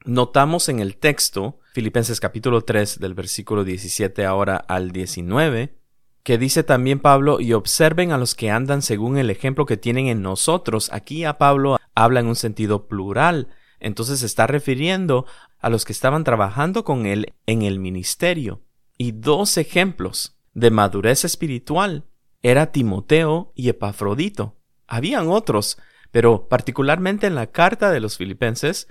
Notamos 0.03 0.67
en 0.67 0.81
el 0.81 0.98
texto, 0.98 1.62
Filipenses 1.71 2.19
capítulo 2.19 2.59
3 2.59 3.00
del 3.00 3.13
versículo 3.13 3.63
17 3.63 4.25
ahora 4.25 4.57
al 4.57 4.91
19, 4.91 5.77
que 6.24 6.38
dice 6.38 6.63
también 6.63 7.00
Pablo, 7.00 7.39
y 7.39 7.53
observen 7.53 8.12
a 8.12 8.17
los 8.17 8.36
que 8.36 8.51
andan 8.51 8.81
según 8.81 9.17
el 9.17 9.29
ejemplo 9.29 9.65
que 9.65 9.77
tienen 9.77 10.07
en 10.07 10.21
nosotros. 10.21 10.89
Aquí 10.91 11.24
a 11.24 11.38
Pablo 11.38 11.77
habla 11.95 12.19
en 12.19 12.27
un 12.27 12.36
sentido 12.36 12.89
plural, 12.89 13.48
entonces 13.79 14.24
está 14.24 14.45
refiriendo 14.45 15.25
a 15.57 15.69
los 15.69 15.86
que 15.86 15.93
estaban 15.93 16.25
trabajando 16.25 16.83
con 16.83 17.05
él 17.05 17.33
en 17.45 17.62
el 17.62 17.79
ministerio 17.79 18.62
y 19.00 19.13
dos 19.13 19.58
ejemplos 19.58 20.38
de 20.53 20.72
madurez 20.72 21.24
espiritual 21.24 22.03
era 22.44 22.72
Timoteo 22.72 23.53
y 23.56 23.70
Epafrodito. 23.70 24.58
Habían 24.88 25.29
otros, 25.29 25.79
pero 26.12 26.50
particularmente 26.50 27.25
en 27.25 27.34
la 27.34 27.48
carta 27.48 27.91
de 27.91 28.01
los 28.01 28.18
filipenses, 28.18 28.89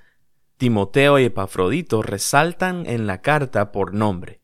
Timoteo 0.57 1.19
y 1.19 1.25
Epafrodito 1.25 2.03
resaltan 2.03 2.87
en 2.87 3.07
la 3.07 3.21
carta 3.21 3.71
por 3.71 3.93
nombre. 3.93 4.41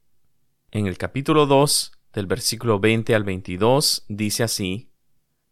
En 0.71 0.87
el 0.87 0.99
capítulo 0.99 1.47
2, 1.47 1.92
del 2.12 2.26
versículo 2.26 2.78
20 2.78 3.14
al 3.14 3.25
22, 3.25 4.04
dice 4.09 4.42
así, 4.42 4.90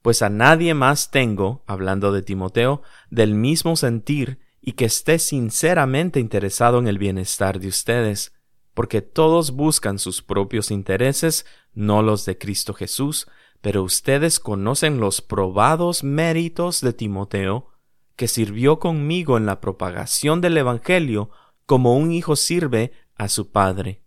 Pues 0.03 0.21
a 0.21 0.29
nadie 0.29 0.75
más 0.75 1.11
tengo, 1.11 1.65
hablando 1.67 2.13
de 2.13 2.21
Timoteo, 2.21 2.83
del 3.11 3.35
mismo 3.35 3.77
sentir 3.77 4.41
y 4.61 4.73
que 4.73 4.85
esté 4.85 5.19
sinceramente 5.19 6.21
interesado 6.21 6.79
en 6.81 6.87
el 6.87 6.99
bienestar 6.99 7.61
de 7.61 7.69
ustedes, 7.69 8.35
porque 8.75 9.03
todos 9.03 9.53
buscan 9.53 9.99
sus 9.99 10.23
propios 10.23 10.71
intereses, 10.71 11.47
no 11.75 12.03
los 12.03 12.25
de 12.25 12.39
Cristo 12.39 12.75
Jesús, 12.75 13.27
pero 13.61 13.83
ustedes 13.83 14.41
conocen 14.41 14.99
los 14.99 15.21
probados 15.21 16.03
méritos 16.05 16.81
de 16.81 16.93
Timoteo, 16.93 17.69
que 18.17 18.29
sirvió 18.29 18.79
conmigo 18.79 19.37
en 19.37 19.47
la 19.47 19.61
propagación 19.61 20.41
del 20.41 20.57
Evangelio 20.57 21.31
como 21.67 21.97
un 21.97 22.13
hijo 22.13 22.37
sirve 22.37 22.93
a 23.17 23.29
su 23.29 23.51
padre. 23.51 24.03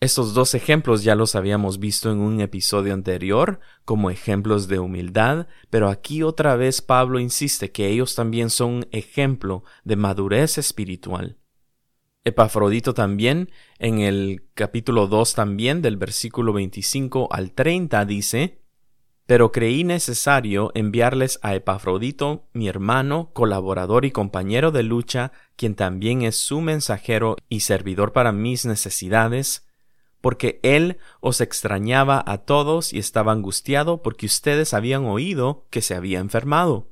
Estos 0.00 0.32
dos 0.32 0.54
ejemplos 0.54 1.02
ya 1.02 1.16
los 1.16 1.34
habíamos 1.34 1.80
visto 1.80 2.12
en 2.12 2.18
un 2.18 2.40
episodio 2.40 2.94
anterior 2.94 3.58
como 3.84 4.10
ejemplos 4.10 4.68
de 4.68 4.78
humildad, 4.78 5.48
pero 5.70 5.88
aquí 5.88 6.22
otra 6.22 6.54
vez 6.54 6.80
Pablo 6.80 7.18
insiste 7.18 7.72
que 7.72 7.88
ellos 7.88 8.14
también 8.14 8.48
son 8.50 8.86
ejemplo 8.92 9.64
de 9.82 9.96
madurez 9.96 10.56
espiritual. 10.56 11.37
Epafrodito 12.24 12.94
también, 12.94 13.50
en 13.78 14.00
el 14.00 14.44
capítulo 14.54 15.06
2 15.06 15.34
también, 15.34 15.82
del 15.82 15.96
versículo 15.96 16.52
25 16.52 17.28
al 17.32 17.52
30, 17.52 18.04
dice, 18.04 18.60
Pero 19.26 19.52
creí 19.52 19.84
necesario 19.84 20.70
enviarles 20.74 21.38
a 21.42 21.54
Epafrodito, 21.54 22.48
mi 22.52 22.68
hermano, 22.68 23.30
colaborador 23.32 24.04
y 24.04 24.10
compañero 24.10 24.72
de 24.72 24.82
lucha, 24.82 25.32
quien 25.56 25.74
también 25.74 26.22
es 26.22 26.36
su 26.36 26.60
mensajero 26.60 27.36
y 27.48 27.60
servidor 27.60 28.12
para 28.12 28.32
mis 28.32 28.66
necesidades, 28.66 29.66
porque 30.20 30.58
él 30.62 30.98
os 31.20 31.40
extrañaba 31.40 32.22
a 32.26 32.38
todos 32.38 32.92
y 32.92 32.98
estaba 32.98 33.32
angustiado 33.32 34.02
porque 34.02 34.26
ustedes 34.26 34.74
habían 34.74 35.04
oído 35.04 35.66
que 35.70 35.80
se 35.80 35.94
había 35.94 36.18
enfermado. 36.18 36.90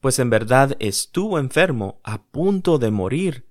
Pues 0.00 0.18
en 0.18 0.30
verdad 0.30 0.76
estuvo 0.78 1.38
enfermo, 1.38 2.00
a 2.04 2.22
punto 2.22 2.78
de 2.78 2.90
morir 2.90 3.49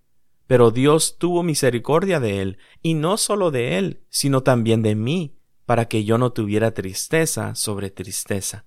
pero 0.49 0.71
Dios 0.71 1.19
tuvo 1.19 1.43
misericordia 1.43 2.19
de 2.19 2.41
él, 2.41 2.57
y 2.81 2.95
no 2.95 3.17
solo 3.17 3.51
de 3.51 3.77
él, 3.77 4.01
sino 4.09 4.41
también 4.41 4.81
de 4.81 4.95
mí, 4.95 5.37
para 5.67 5.85
que 5.85 6.05
yo 6.05 6.17
no 6.17 6.31
tuviera 6.31 6.73
tristeza 6.73 7.53
sobre 7.53 7.91
tristeza. 7.91 8.65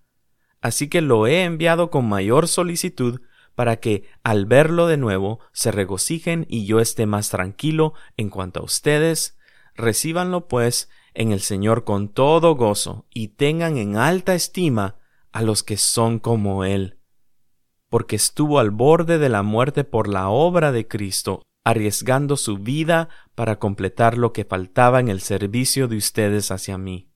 Así 0.60 0.86
que 0.86 1.00
lo 1.00 1.26
he 1.26 1.42
enviado 1.42 1.90
con 1.90 2.08
mayor 2.08 2.46
solicitud, 2.46 3.20
para 3.56 3.80
que 3.80 4.04
al 4.22 4.46
verlo 4.46 4.86
de 4.86 4.96
nuevo 4.96 5.40
se 5.52 5.72
regocijen 5.72 6.46
y 6.48 6.66
yo 6.66 6.78
esté 6.78 7.06
más 7.06 7.30
tranquilo 7.30 7.94
en 8.16 8.30
cuanto 8.30 8.60
a 8.60 8.64
ustedes. 8.64 9.36
Recíbanlo 9.74 10.46
pues 10.46 10.88
en 11.14 11.32
el 11.32 11.40
Señor 11.40 11.82
con 11.82 12.10
todo 12.10 12.54
gozo 12.54 13.06
y 13.12 13.30
tengan 13.30 13.76
en 13.76 13.96
alta 13.96 14.36
estima 14.36 15.00
a 15.32 15.42
los 15.42 15.64
que 15.64 15.76
son 15.76 16.20
como 16.20 16.64
Él, 16.64 17.00
porque 17.88 18.14
estuvo 18.14 18.60
al 18.60 18.70
borde 18.70 19.18
de 19.18 19.28
la 19.28 19.42
muerte 19.42 19.82
por 19.82 20.06
la 20.06 20.28
obra 20.28 20.70
de 20.70 20.86
Cristo, 20.86 21.42
arriesgando 21.64 22.36
su 22.36 22.58
vida 22.58 23.08
para 23.34 23.58
completar 23.58 24.18
lo 24.18 24.32
que 24.32 24.44
faltaba 24.44 25.00
en 25.00 25.08
el 25.08 25.20
servicio 25.20 25.88
de 25.88 25.96
ustedes 25.96 26.50
hacia 26.50 26.78
mí. 26.78 27.08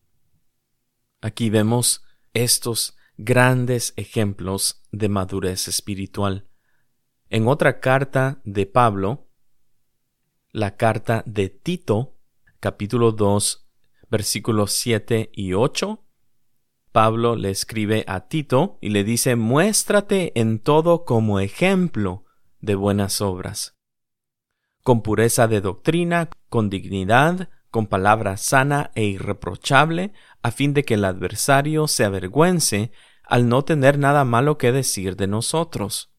Aquí 1.21 1.51
vemos 1.51 2.05
estos 2.33 2.97
grandes 3.17 3.93
ejemplos 3.97 4.83
de 4.93 5.09
madurez 5.09 5.69
espiritual. 5.69 6.47
En 7.29 7.49
otra 7.49 7.81
carta 7.81 8.41
de 8.45 8.67
Pablo, 8.67 9.27
la 10.53 10.77
carta 10.77 11.25
de 11.27 11.49
Tito, 11.49 12.17
capítulo 12.61 13.13
2, 13.13 13.67
versículos 14.11 14.73
7 14.73 15.31
y 15.33 15.55
8, 15.55 16.03
Pablo 16.93 17.37
le 17.37 17.51
escribe 17.51 18.05
a 18.07 18.29
Tito 18.29 18.79
y 18.81 18.91
le 18.91 19.03
dice, 19.03 19.35
muéstrate 19.35 20.39
en 20.39 20.61
todo 20.61 21.05
como 21.05 21.41
ejemplo 21.41 22.25
de 22.61 22.75
buenas 22.75 23.21
obras 23.21 23.76
con 24.87 25.03
pureza 25.03 25.49
de 25.49 25.61
doctrina, 25.61 26.31
con 26.49 26.71
dignidad, 26.71 27.49
con 27.73 27.89
palabra 27.89 28.37
sana 28.37 28.93
e 28.95 29.03
irreprochable, 29.03 30.13
a 30.45 30.53
fin 30.53 30.75
de 30.75 30.85
que 30.85 30.95
el 30.95 31.05
adversario 31.05 31.89
se 31.89 32.05
avergüence 32.05 32.93
al 33.25 33.49
no 33.49 33.65
tener 33.65 33.99
nada 33.99 34.25
malo 34.25 34.59
que 34.59 34.71
decir 34.71 35.17
de 35.17 35.27
nosotros. 35.27 36.15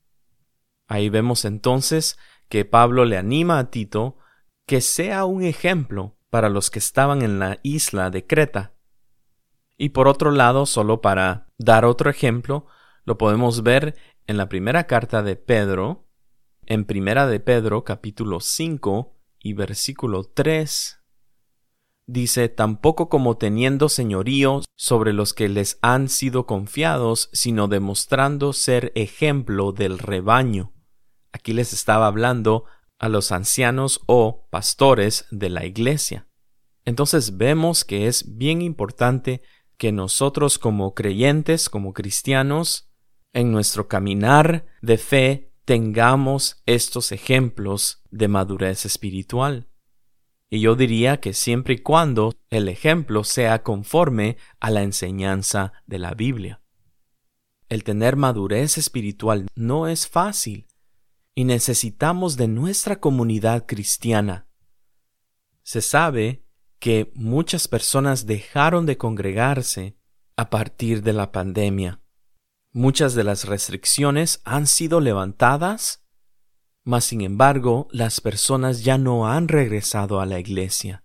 Ahí 0.85 1.07
vemos 1.07 1.45
entonces 1.45 2.17
que 2.49 2.65
Pablo 2.65 3.05
le 3.05 3.15
anima 3.15 3.57
a 3.57 3.69
Tito 3.71 4.17
que 4.65 4.81
sea 4.81 5.23
un 5.23 5.43
ejemplo 5.43 6.17
para 6.29 6.49
los 6.49 6.69
que 6.69 6.79
estaban 6.79 7.21
en 7.21 7.39
la 7.39 7.59
isla 7.63 8.09
de 8.09 8.27
Creta. 8.27 8.73
Y 9.77 9.89
por 9.89 10.09
otro 10.09 10.29
lado, 10.29 10.65
solo 10.65 10.99
para 10.99 11.47
dar 11.57 11.85
otro 11.85 12.09
ejemplo, 12.09 12.65
lo 13.05 13.17
podemos 13.17 13.63
ver 13.63 13.95
en 14.25 14.35
la 14.35 14.49
primera 14.49 14.87
carta 14.87 15.23
de 15.23 15.37
Pedro, 15.37 16.06
en 16.67 16.85
Primera 16.85 17.27
de 17.27 17.39
Pedro 17.39 17.83
capítulo 17.83 18.39
5 18.39 19.15
y 19.39 19.53
versículo 19.53 20.25
3 20.25 20.99
dice 22.07 22.49
tampoco 22.49 23.09
como 23.09 23.37
teniendo 23.37 23.89
señorío 23.89 24.61
sobre 24.75 25.13
los 25.13 25.33
que 25.33 25.49
les 25.49 25.77
han 25.81 26.09
sido 26.09 26.45
confiados, 26.45 27.29
sino 27.33 27.67
demostrando 27.67 28.53
ser 28.53 28.91
ejemplo 28.95 29.71
del 29.73 29.99
rebaño. 29.99 30.73
Aquí 31.31 31.53
les 31.53 31.73
estaba 31.73 32.07
hablando 32.07 32.65
a 32.97 33.09
los 33.09 33.31
ancianos 33.31 34.01
o 34.05 34.47
pastores 34.49 35.25
de 35.31 35.49
la 35.49 35.65
iglesia. 35.65 36.27
Entonces 36.85 37.37
vemos 37.37 37.83
que 37.83 38.07
es 38.07 38.37
bien 38.37 38.61
importante 38.61 39.41
que 39.77 39.91
nosotros 39.91 40.57
como 40.57 40.95
creyentes, 40.95 41.69
como 41.69 41.93
cristianos, 41.93 42.89
en 43.33 43.51
nuestro 43.51 43.87
caminar 43.87 44.65
de 44.81 44.97
fe 44.97 45.46
tengamos 45.67 46.63
estos 46.65 47.11
ejemplos 47.11 48.01
de 48.09 48.29
madurez 48.29 48.85
espiritual. 48.85 49.67
Y 50.49 50.61
yo 50.61 50.77
diría 50.77 51.19
que 51.19 51.33
siempre 51.33 51.73
y 51.73 51.77
cuando 51.79 52.33
el 52.49 52.69
ejemplo 52.69 53.25
sea 53.25 53.63
conforme 53.63 54.37
a 54.61 54.71
la 54.71 54.83
enseñanza 54.83 55.73
de 55.85 55.99
la 55.99 56.13
Biblia. 56.13 56.61
El 57.67 57.83
tener 57.83 58.15
madurez 58.15 58.77
espiritual 58.77 59.47
no 59.55 59.89
es 59.89 60.07
fácil 60.07 60.67
y 61.35 61.43
necesitamos 61.43 62.37
de 62.37 62.47
nuestra 62.47 63.01
comunidad 63.01 63.65
cristiana. 63.65 64.47
Se 65.63 65.81
sabe 65.81 66.45
que 66.79 67.11
muchas 67.13 67.67
personas 67.67 68.25
dejaron 68.25 68.85
de 68.85 68.97
congregarse 68.97 69.97
a 70.37 70.49
partir 70.49 71.03
de 71.03 71.11
la 71.11 71.33
pandemia. 71.33 71.99
Muchas 72.77 73.15
de 73.15 73.23
las 73.23 73.45
restricciones 73.45 74.39
han 74.45 74.67
sido 74.67 74.99
levantadas. 74.99 76.05
mas 76.83 77.05
sin 77.05 77.21
embargo 77.21 77.87
las 77.89 78.21
personas 78.21 78.83
ya 78.83 78.99
no 78.99 79.27
han 79.27 79.47
regresado 79.47 80.21
a 80.21 80.27
la 80.27 80.37
iglesia. 80.37 81.03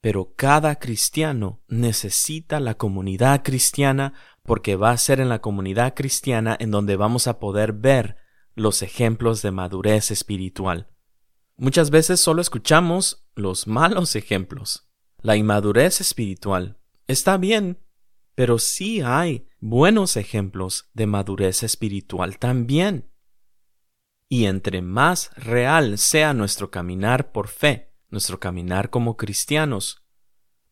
Pero 0.00 0.34
cada 0.34 0.80
cristiano 0.80 1.62
necesita 1.68 2.58
la 2.58 2.74
comunidad 2.74 3.44
cristiana 3.44 4.14
porque 4.42 4.74
va 4.74 4.90
a 4.90 4.98
ser 4.98 5.20
en 5.20 5.28
la 5.28 5.40
comunidad 5.40 5.94
cristiana 5.94 6.56
en 6.58 6.72
donde 6.72 6.96
vamos 6.96 7.28
a 7.28 7.38
poder 7.38 7.72
ver 7.72 8.16
los 8.56 8.82
ejemplos 8.82 9.42
de 9.42 9.52
madurez 9.52 10.10
espiritual. 10.10 10.90
Muchas 11.56 11.90
veces 11.90 12.18
solo 12.18 12.42
escuchamos 12.42 13.28
los 13.36 13.68
malos 13.68 14.16
ejemplos. 14.16 14.90
La 15.22 15.36
inmadurez 15.36 16.00
espiritual 16.00 16.80
está 17.06 17.36
bien, 17.36 17.78
pero 18.34 18.58
sí 18.58 19.02
hay 19.02 19.46
buenos 19.66 20.18
ejemplos 20.18 20.90
de 20.92 21.06
madurez 21.06 21.62
espiritual 21.62 22.38
también. 22.38 23.10
Y 24.28 24.44
entre 24.44 24.82
más 24.82 25.30
real 25.36 25.96
sea 25.96 26.34
nuestro 26.34 26.70
caminar 26.70 27.32
por 27.32 27.48
fe, 27.48 27.94
nuestro 28.10 28.38
caminar 28.38 28.90
como 28.90 29.16
cristianos, 29.16 30.04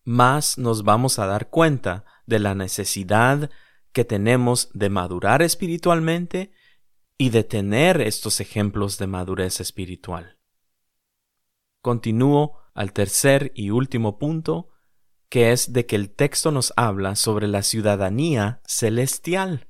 más 0.05 0.59
nos 0.59 0.85
vamos 0.85 1.19
a 1.19 1.25
dar 1.25 1.49
cuenta 1.49 2.05
de 2.27 2.39
la 2.39 2.55
necesidad 2.55 3.51
que 3.93 4.05
tenemos 4.05 4.69
de 4.75 4.91
madurar 4.91 5.41
espiritualmente 5.41 6.53
y 7.17 7.31
de 7.31 7.45
tener 7.45 8.03
estos 8.03 8.41
ejemplos 8.41 8.99
de 8.99 9.07
madurez 9.07 9.61
espiritual. 9.61 10.39
Continúo 11.81 12.59
al 12.75 12.93
tercer 12.93 13.53
y 13.55 13.71
último 13.71 14.19
punto, 14.19 14.72
que 15.33 15.51
es 15.51 15.73
de 15.73 15.87
que 15.87 15.97
el 15.97 16.11
texto 16.11 16.51
nos 16.51 16.75
habla 16.77 17.17
sobre 17.17 17.49
la 17.49 17.63
ciudadanía 17.63 18.61
celestial. 18.67 19.67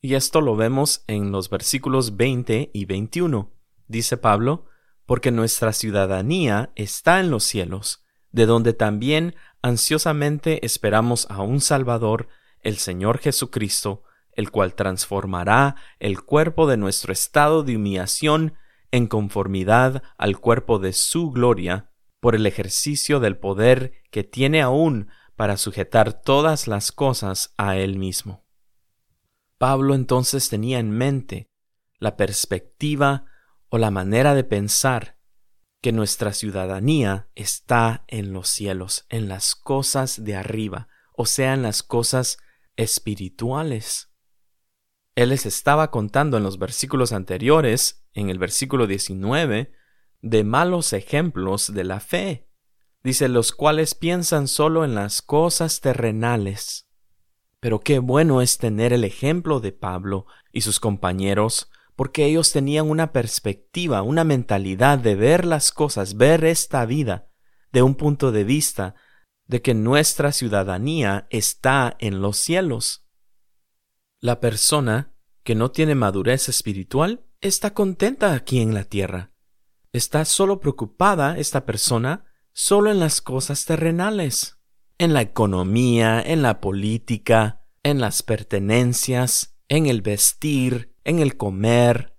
Y 0.00 0.14
esto 0.14 0.40
lo 0.40 0.54
vemos 0.54 1.02
en 1.08 1.32
los 1.32 1.50
versículos 1.50 2.16
20 2.16 2.70
y 2.72 2.84
21. 2.84 3.52
Dice 3.88 4.16
Pablo, 4.16 4.66
porque 5.06 5.32
nuestra 5.32 5.72
ciudadanía 5.72 6.70
está 6.76 7.18
en 7.18 7.32
los 7.32 7.42
cielos, 7.42 8.04
de 8.30 8.46
donde 8.46 8.74
también 8.74 9.34
ansiosamente 9.60 10.64
esperamos 10.64 11.26
a 11.30 11.42
un 11.42 11.60
Salvador, 11.60 12.28
el 12.60 12.76
Señor 12.76 13.18
Jesucristo, 13.18 14.04
el 14.34 14.52
cual 14.52 14.76
transformará 14.76 15.74
el 15.98 16.22
cuerpo 16.22 16.68
de 16.68 16.76
nuestro 16.76 17.12
estado 17.12 17.64
de 17.64 17.74
humillación 17.74 18.54
en 18.92 19.08
conformidad 19.08 20.04
al 20.16 20.38
cuerpo 20.38 20.78
de 20.78 20.92
su 20.92 21.32
gloria, 21.32 21.90
por 22.24 22.34
el 22.34 22.46
ejercicio 22.46 23.20
del 23.20 23.36
poder 23.36 24.00
que 24.10 24.24
tiene 24.24 24.62
aún 24.62 25.10
para 25.36 25.58
sujetar 25.58 26.22
todas 26.22 26.66
las 26.66 26.90
cosas 26.90 27.52
a 27.58 27.76
él 27.76 27.98
mismo. 27.98 28.46
Pablo 29.58 29.94
entonces 29.94 30.48
tenía 30.48 30.78
en 30.78 30.90
mente 30.90 31.50
la 31.98 32.16
perspectiva 32.16 33.26
o 33.68 33.76
la 33.76 33.90
manera 33.90 34.34
de 34.34 34.42
pensar 34.42 35.18
que 35.82 35.92
nuestra 35.92 36.32
ciudadanía 36.32 37.28
está 37.34 38.06
en 38.08 38.32
los 38.32 38.48
cielos, 38.48 39.04
en 39.10 39.28
las 39.28 39.54
cosas 39.54 40.24
de 40.24 40.34
arriba, 40.34 40.88
o 41.12 41.26
sea, 41.26 41.52
en 41.52 41.60
las 41.60 41.82
cosas 41.82 42.38
espirituales. 42.76 44.14
Él 45.14 45.28
les 45.28 45.44
estaba 45.44 45.90
contando 45.90 46.38
en 46.38 46.42
los 46.42 46.58
versículos 46.58 47.12
anteriores, 47.12 48.02
en 48.14 48.30
el 48.30 48.38
versículo 48.38 48.86
19, 48.86 49.74
de 50.24 50.44
malos 50.44 50.92
ejemplos 50.92 51.72
de 51.72 51.84
la 51.84 52.00
fe, 52.00 52.48
dice 53.02 53.28
los 53.28 53.52
cuales 53.52 53.94
piensan 53.94 54.48
solo 54.48 54.84
en 54.84 54.94
las 54.94 55.22
cosas 55.22 55.80
terrenales 55.80 56.84
pero 57.64 57.80
qué 57.80 57.98
bueno 57.98 58.42
es 58.42 58.58
tener 58.58 58.92
el 58.92 59.04
ejemplo 59.04 59.58
de 59.58 59.72
Pablo 59.72 60.26
y 60.52 60.60
sus 60.60 60.80
compañeros, 60.80 61.70
porque 61.96 62.26
ellos 62.26 62.52
tenían 62.52 62.90
una 62.90 63.10
perspectiva, 63.10 64.02
una 64.02 64.22
mentalidad 64.22 64.98
de 64.98 65.14
ver 65.14 65.46
las 65.46 65.72
cosas, 65.72 66.18
ver 66.18 66.44
esta 66.44 66.84
vida, 66.84 67.30
de 67.72 67.80
un 67.80 67.94
punto 67.94 68.32
de 68.32 68.44
vista 68.44 68.96
de 69.46 69.62
que 69.62 69.72
nuestra 69.72 70.30
ciudadanía 70.32 71.26
está 71.30 71.96
en 72.00 72.20
los 72.20 72.36
cielos. 72.36 73.08
La 74.20 74.40
persona 74.40 75.14
que 75.42 75.54
no 75.54 75.70
tiene 75.70 75.94
madurez 75.94 76.50
espiritual 76.50 77.24
está 77.40 77.72
contenta 77.72 78.34
aquí 78.34 78.60
en 78.60 78.74
la 78.74 78.84
tierra. 78.84 79.32
Está 79.94 80.24
solo 80.24 80.58
preocupada 80.58 81.38
esta 81.38 81.64
persona 81.64 82.24
solo 82.52 82.90
en 82.90 82.98
las 82.98 83.20
cosas 83.20 83.64
terrenales 83.64 84.58
en 84.98 85.12
la 85.12 85.22
economía, 85.22 86.20
en 86.20 86.42
la 86.42 86.60
política, 86.60 87.62
en 87.84 88.00
las 88.00 88.24
pertenencias, 88.24 89.56
en 89.68 89.86
el 89.86 90.02
vestir, 90.02 90.96
en 91.04 91.20
el 91.20 91.36
comer, 91.36 92.16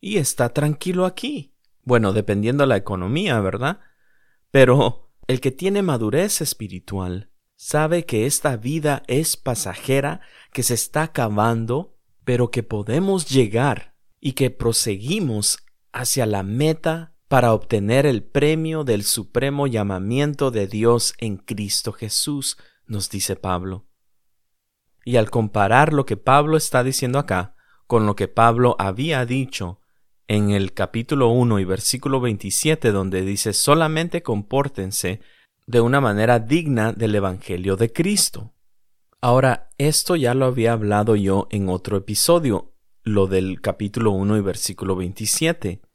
y 0.00 0.18
está 0.18 0.50
tranquilo 0.50 1.06
aquí. 1.06 1.56
Bueno, 1.82 2.12
dependiendo 2.12 2.62
de 2.62 2.68
la 2.68 2.76
economía, 2.76 3.40
¿verdad? 3.40 3.80
Pero 4.52 5.10
el 5.26 5.40
que 5.40 5.50
tiene 5.50 5.82
madurez 5.82 6.40
espiritual 6.40 7.32
sabe 7.56 8.04
que 8.04 8.26
esta 8.26 8.56
vida 8.56 9.02
es 9.08 9.36
pasajera, 9.36 10.20
que 10.52 10.62
se 10.62 10.74
está 10.74 11.02
acabando, 11.02 11.96
pero 12.24 12.52
que 12.52 12.62
podemos 12.62 13.28
llegar 13.28 13.96
y 14.20 14.34
que 14.34 14.50
proseguimos 14.50 15.64
hacia 15.98 16.26
la 16.26 16.44
meta 16.44 17.12
para 17.26 17.52
obtener 17.52 18.06
el 18.06 18.22
premio 18.22 18.84
del 18.84 19.02
supremo 19.02 19.66
llamamiento 19.66 20.52
de 20.52 20.68
Dios 20.68 21.14
en 21.18 21.38
Cristo 21.38 21.92
Jesús, 21.92 22.56
nos 22.86 23.10
dice 23.10 23.34
Pablo. 23.34 23.86
Y 25.04 25.16
al 25.16 25.28
comparar 25.28 25.92
lo 25.92 26.06
que 26.06 26.16
Pablo 26.16 26.56
está 26.56 26.84
diciendo 26.84 27.18
acá 27.18 27.56
con 27.88 28.06
lo 28.06 28.14
que 28.14 28.28
Pablo 28.28 28.76
había 28.78 29.26
dicho 29.26 29.80
en 30.28 30.50
el 30.50 30.72
capítulo 30.72 31.30
1 31.30 31.58
y 31.58 31.64
versículo 31.64 32.20
27 32.20 32.92
donde 32.92 33.22
dice 33.22 33.52
solamente 33.52 34.22
compórtense 34.22 35.20
de 35.66 35.80
una 35.80 36.00
manera 36.00 36.38
digna 36.38 36.92
del 36.92 37.16
Evangelio 37.16 37.76
de 37.76 37.92
Cristo. 37.92 38.54
Ahora, 39.20 39.70
esto 39.78 40.14
ya 40.14 40.32
lo 40.34 40.44
había 40.44 40.74
hablado 40.74 41.16
yo 41.16 41.48
en 41.50 41.68
otro 41.68 41.96
episodio, 41.96 42.72
lo 43.02 43.26
del 43.26 43.60
capítulo 43.60 44.12
1 44.12 44.36
y 44.36 44.40
versículo 44.42 44.94
27 44.94 45.87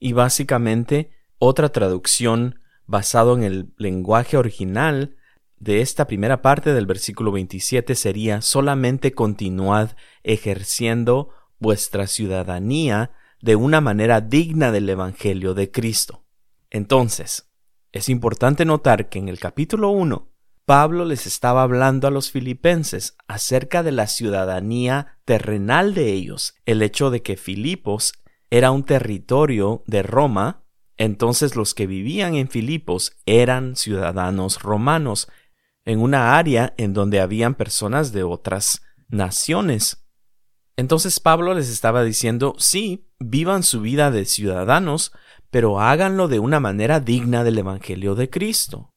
y 0.00 0.14
básicamente 0.14 1.12
otra 1.38 1.68
traducción 1.68 2.60
basado 2.86 3.36
en 3.36 3.44
el 3.44 3.72
lenguaje 3.76 4.36
original 4.36 5.16
de 5.58 5.82
esta 5.82 6.06
primera 6.06 6.42
parte 6.42 6.72
del 6.72 6.86
versículo 6.86 7.30
27 7.30 7.94
sería 7.94 8.40
solamente 8.40 9.12
continuad 9.12 9.90
ejerciendo 10.24 11.28
vuestra 11.58 12.06
ciudadanía 12.06 13.12
de 13.40 13.56
una 13.56 13.80
manera 13.80 14.20
digna 14.20 14.72
del 14.72 14.88
Evangelio 14.88 15.54
de 15.54 15.70
Cristo. 15.70 16.24
Entonces, 16.70 17.50
es 17.92 18.08
importante 18.08 18.64
notar 18.64 19.08
que 19.08 19.18
en 19.18 19.28
el 19.28 19.38
capítulo 19.38 19.90
1, 19.90 20.28
Pablo 20.64 21.04
les 21.04 21.26
estaba 21.26 21.62
hablando 21.62 22.06
a 22.06 22.10
los 22.10 22.30
filipenses 22.30 23.16
acerca 23.26 23.82
de 23.82 23.92
la 23.92 24.06
ciudadanía 24.06 25.18
terrenal 25.24 25.94
de 25.94 26.12
ellos, 26.12 26.54
el 26.64 26.80
hecho 26.82 27.10
de 27.10 27.22
que 27.22 27.36
Filipos 27.36 28.12
era 28.50 28.72
un 28.72 28.82
territorio 28.84 29.82
de 29.86 30.02
Roma, 30.02 30.64
entonces 30.96 31.56
los 31.56 31.74
que 31.74 31.86
vivían 31.86 32.34
en 32.34 32.48
Filipos 32.48 33.16
eran 33.24 33.76
ciudadanos 33.76 34.60
romanos, 34.60 35.28
en 35.84 36.00
una 36.00 36.36
área 36.36 36.74
en 36.76 36.92
donde 36.92 37.20
habían 37.20 37.54
personas 37.54 38.12
de 38.12 38.22
otras 38.22 38.82
naciones. 39.08 40.04
Entonces 40.76 41.20
Pablo 41.20 41.54
les 41.54 41.70
estaba 41.70 42.02
diciendo, 42.02 42.54
sí, 42.58 43.08
vivan 43.18 43.62
su 43.62 43.80
vida 43.80 44.10
de 44.10 44.24
ciudadanos, 44.24 45.12
pero 45.50 45.80
háganlo 45.80 46.28
de 46.28 46.38
una 46.38 46.60
manera 46.60 47.00
digna 47.00 47.44
del 47.44 47.58
Evangelio 47.58 48.14
de 48.14 48.30
Cristo. 48.30 48.90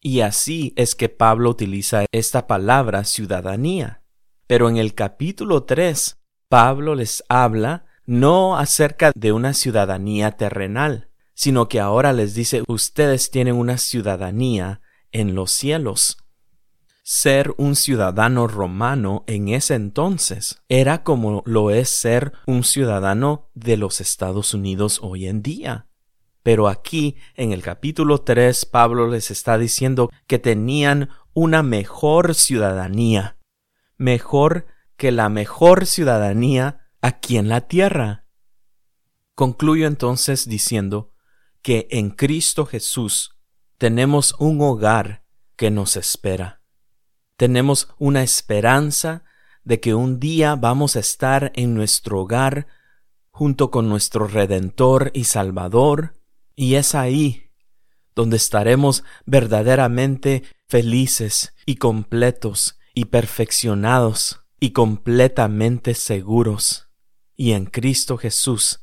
Y 0.00 0.20
así 0.20 0.72
es 0.76 0.94
que 0.94 1.08
Pablo 1.08 1.50
utiliza 1.50 2.06
esta 2.12 2.46
palabra 2.46 3.04
ciudadanía. 3.04 4.02
Pero 4.46 4.68
en 4.68 4.76
el 4.76 4.94
capítulo 4.94 5.62
3, 5.64 6.20
Pablo 6.48 6.94
les 6.94 7.22
habla 7.28 7.86
no 8.06 8.56
acerca 8.56 9.12
de 9.14 9.32
una 9.32 9.54
ciudadanía 9.54 10.32
terrenal, 10.32 11.08
sino 11.34 11.68
que 11.68 11.80
ahora 11.80 12.12
les 12.12 12.34
dice 12.34 12.62
ustedes 12.68 13.30
tienen 13.30 13.56
una 13.56 13.78
ciudadanía 13.78 14.80
en 15.10 15.34
los 15.34 15.52
cielos. 15.52 16.18
Ser 17.04 17.52
un 17.58 17.74
ciudadano 17.74 18.46
romano 18.46 19.24
en 19.26 19.48
ese 19.48 19.74
entonces 19.74 20.62
era 20.68 21.02
como 21.02 21.42
lo 21.46 21.70
es 21.70 21.88
ser 21.88 22.32
un 22.46 22.62
ciudadano 22.62 23.50
de 23.54 23.76
los 23.76 24.00
Estados 24.00 24.54
Unidos 24.54 25.00
hoy 25.02 25.26
en 25.26 25.42
día. 25.42 25.88
Pero 26.44 26.68
aquí, 26.68 27.16
en 27.34 27.52
el 27.52 27.62
capítulo 27.62 28.22
3, 28.22 28.66
Pablo 28.66 29.08
les 29.08 29.30
está 29.30 29.58
diciendo 29.58 30.10
que 30.26 30.38
tenían 30.38 31.10
una 31.34 31.62
mejor 31.62 32.34
ciudadanía, 32.34 33.36
mejor 33.96 34.66
que 34.96 35.12
la 35.12 35.28
mejor 35.28 35.86
ciudadanía 35.86 36.81
aquí 37.02 37.36
en 37.36 37.48
la 37.48 37.60
tierra. 37.62 38.26
Concluyo 39.34 39.86
entonces 39.86 40.48
diciendo 40.48 41.12
que 41.60 41.88
en 41.90 42.10
Cristo 42.10 42.64
Jesús 42.64 43.36
tenemos 43.76 44.34
un 44.38 44.60
hogar 44.60 45.24
que 45.56 45.70
nos 45.70 45.96
espera. 45.96 46.62
Tenemos 47.36 47.88
una 47.98 48.22
esperanza 48.22 49.24
de 49.64 49.80
que 49.80 49.94
un 49.94 50.20
día 50.20 50.54
vamos 50.54 50.96
a 50.96 51.00
estar 51.00 51.52
en 51.54 51.74
nuestro 51.74 52.20
hogar 52.20 52.68
junto 53.30 53.70
con 53.70 53.88
nuestro 53.88 54.28
Redentor 54.28 55.10
y 55.14 55.24
Salvador, 55.24 56.14
y 56.54 56.74
es 56.74 56.94
ahí 56.94 57.50
donde 58.14 58.36
estaremos 58.36 59.04
verdaderamente 59.24 60.42
felices 60.68 61.54
y 61.64 61.76
completos 61.76 62.78
y 62.94 63.06
perfeccionados 63.06 64.44
y 64.60 64.70
completamente 64.70 65.94
seguros. 65.94 66.91
Y 67.36 67.52
en 67.52 67.66
Cristo 67.66 68.16
Jesús, 68.16 68.80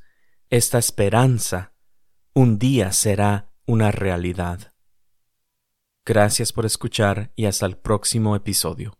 esta 0.49 0.77
esperanza 0.77 1.73
un 2.33 2.59
día 2.59 2.91
será 2.91 3.51
una 3.65 3.91
realidad. 3.91 4.73
Gracias 6.05 6.51
por 6.53 6.65
escuchar 6.65 7.31
y 7.35 7.45
hasta 7.45 7.65
el 7.65 7.77
próximo 7.77 8.35
episodio. 8.35 8.98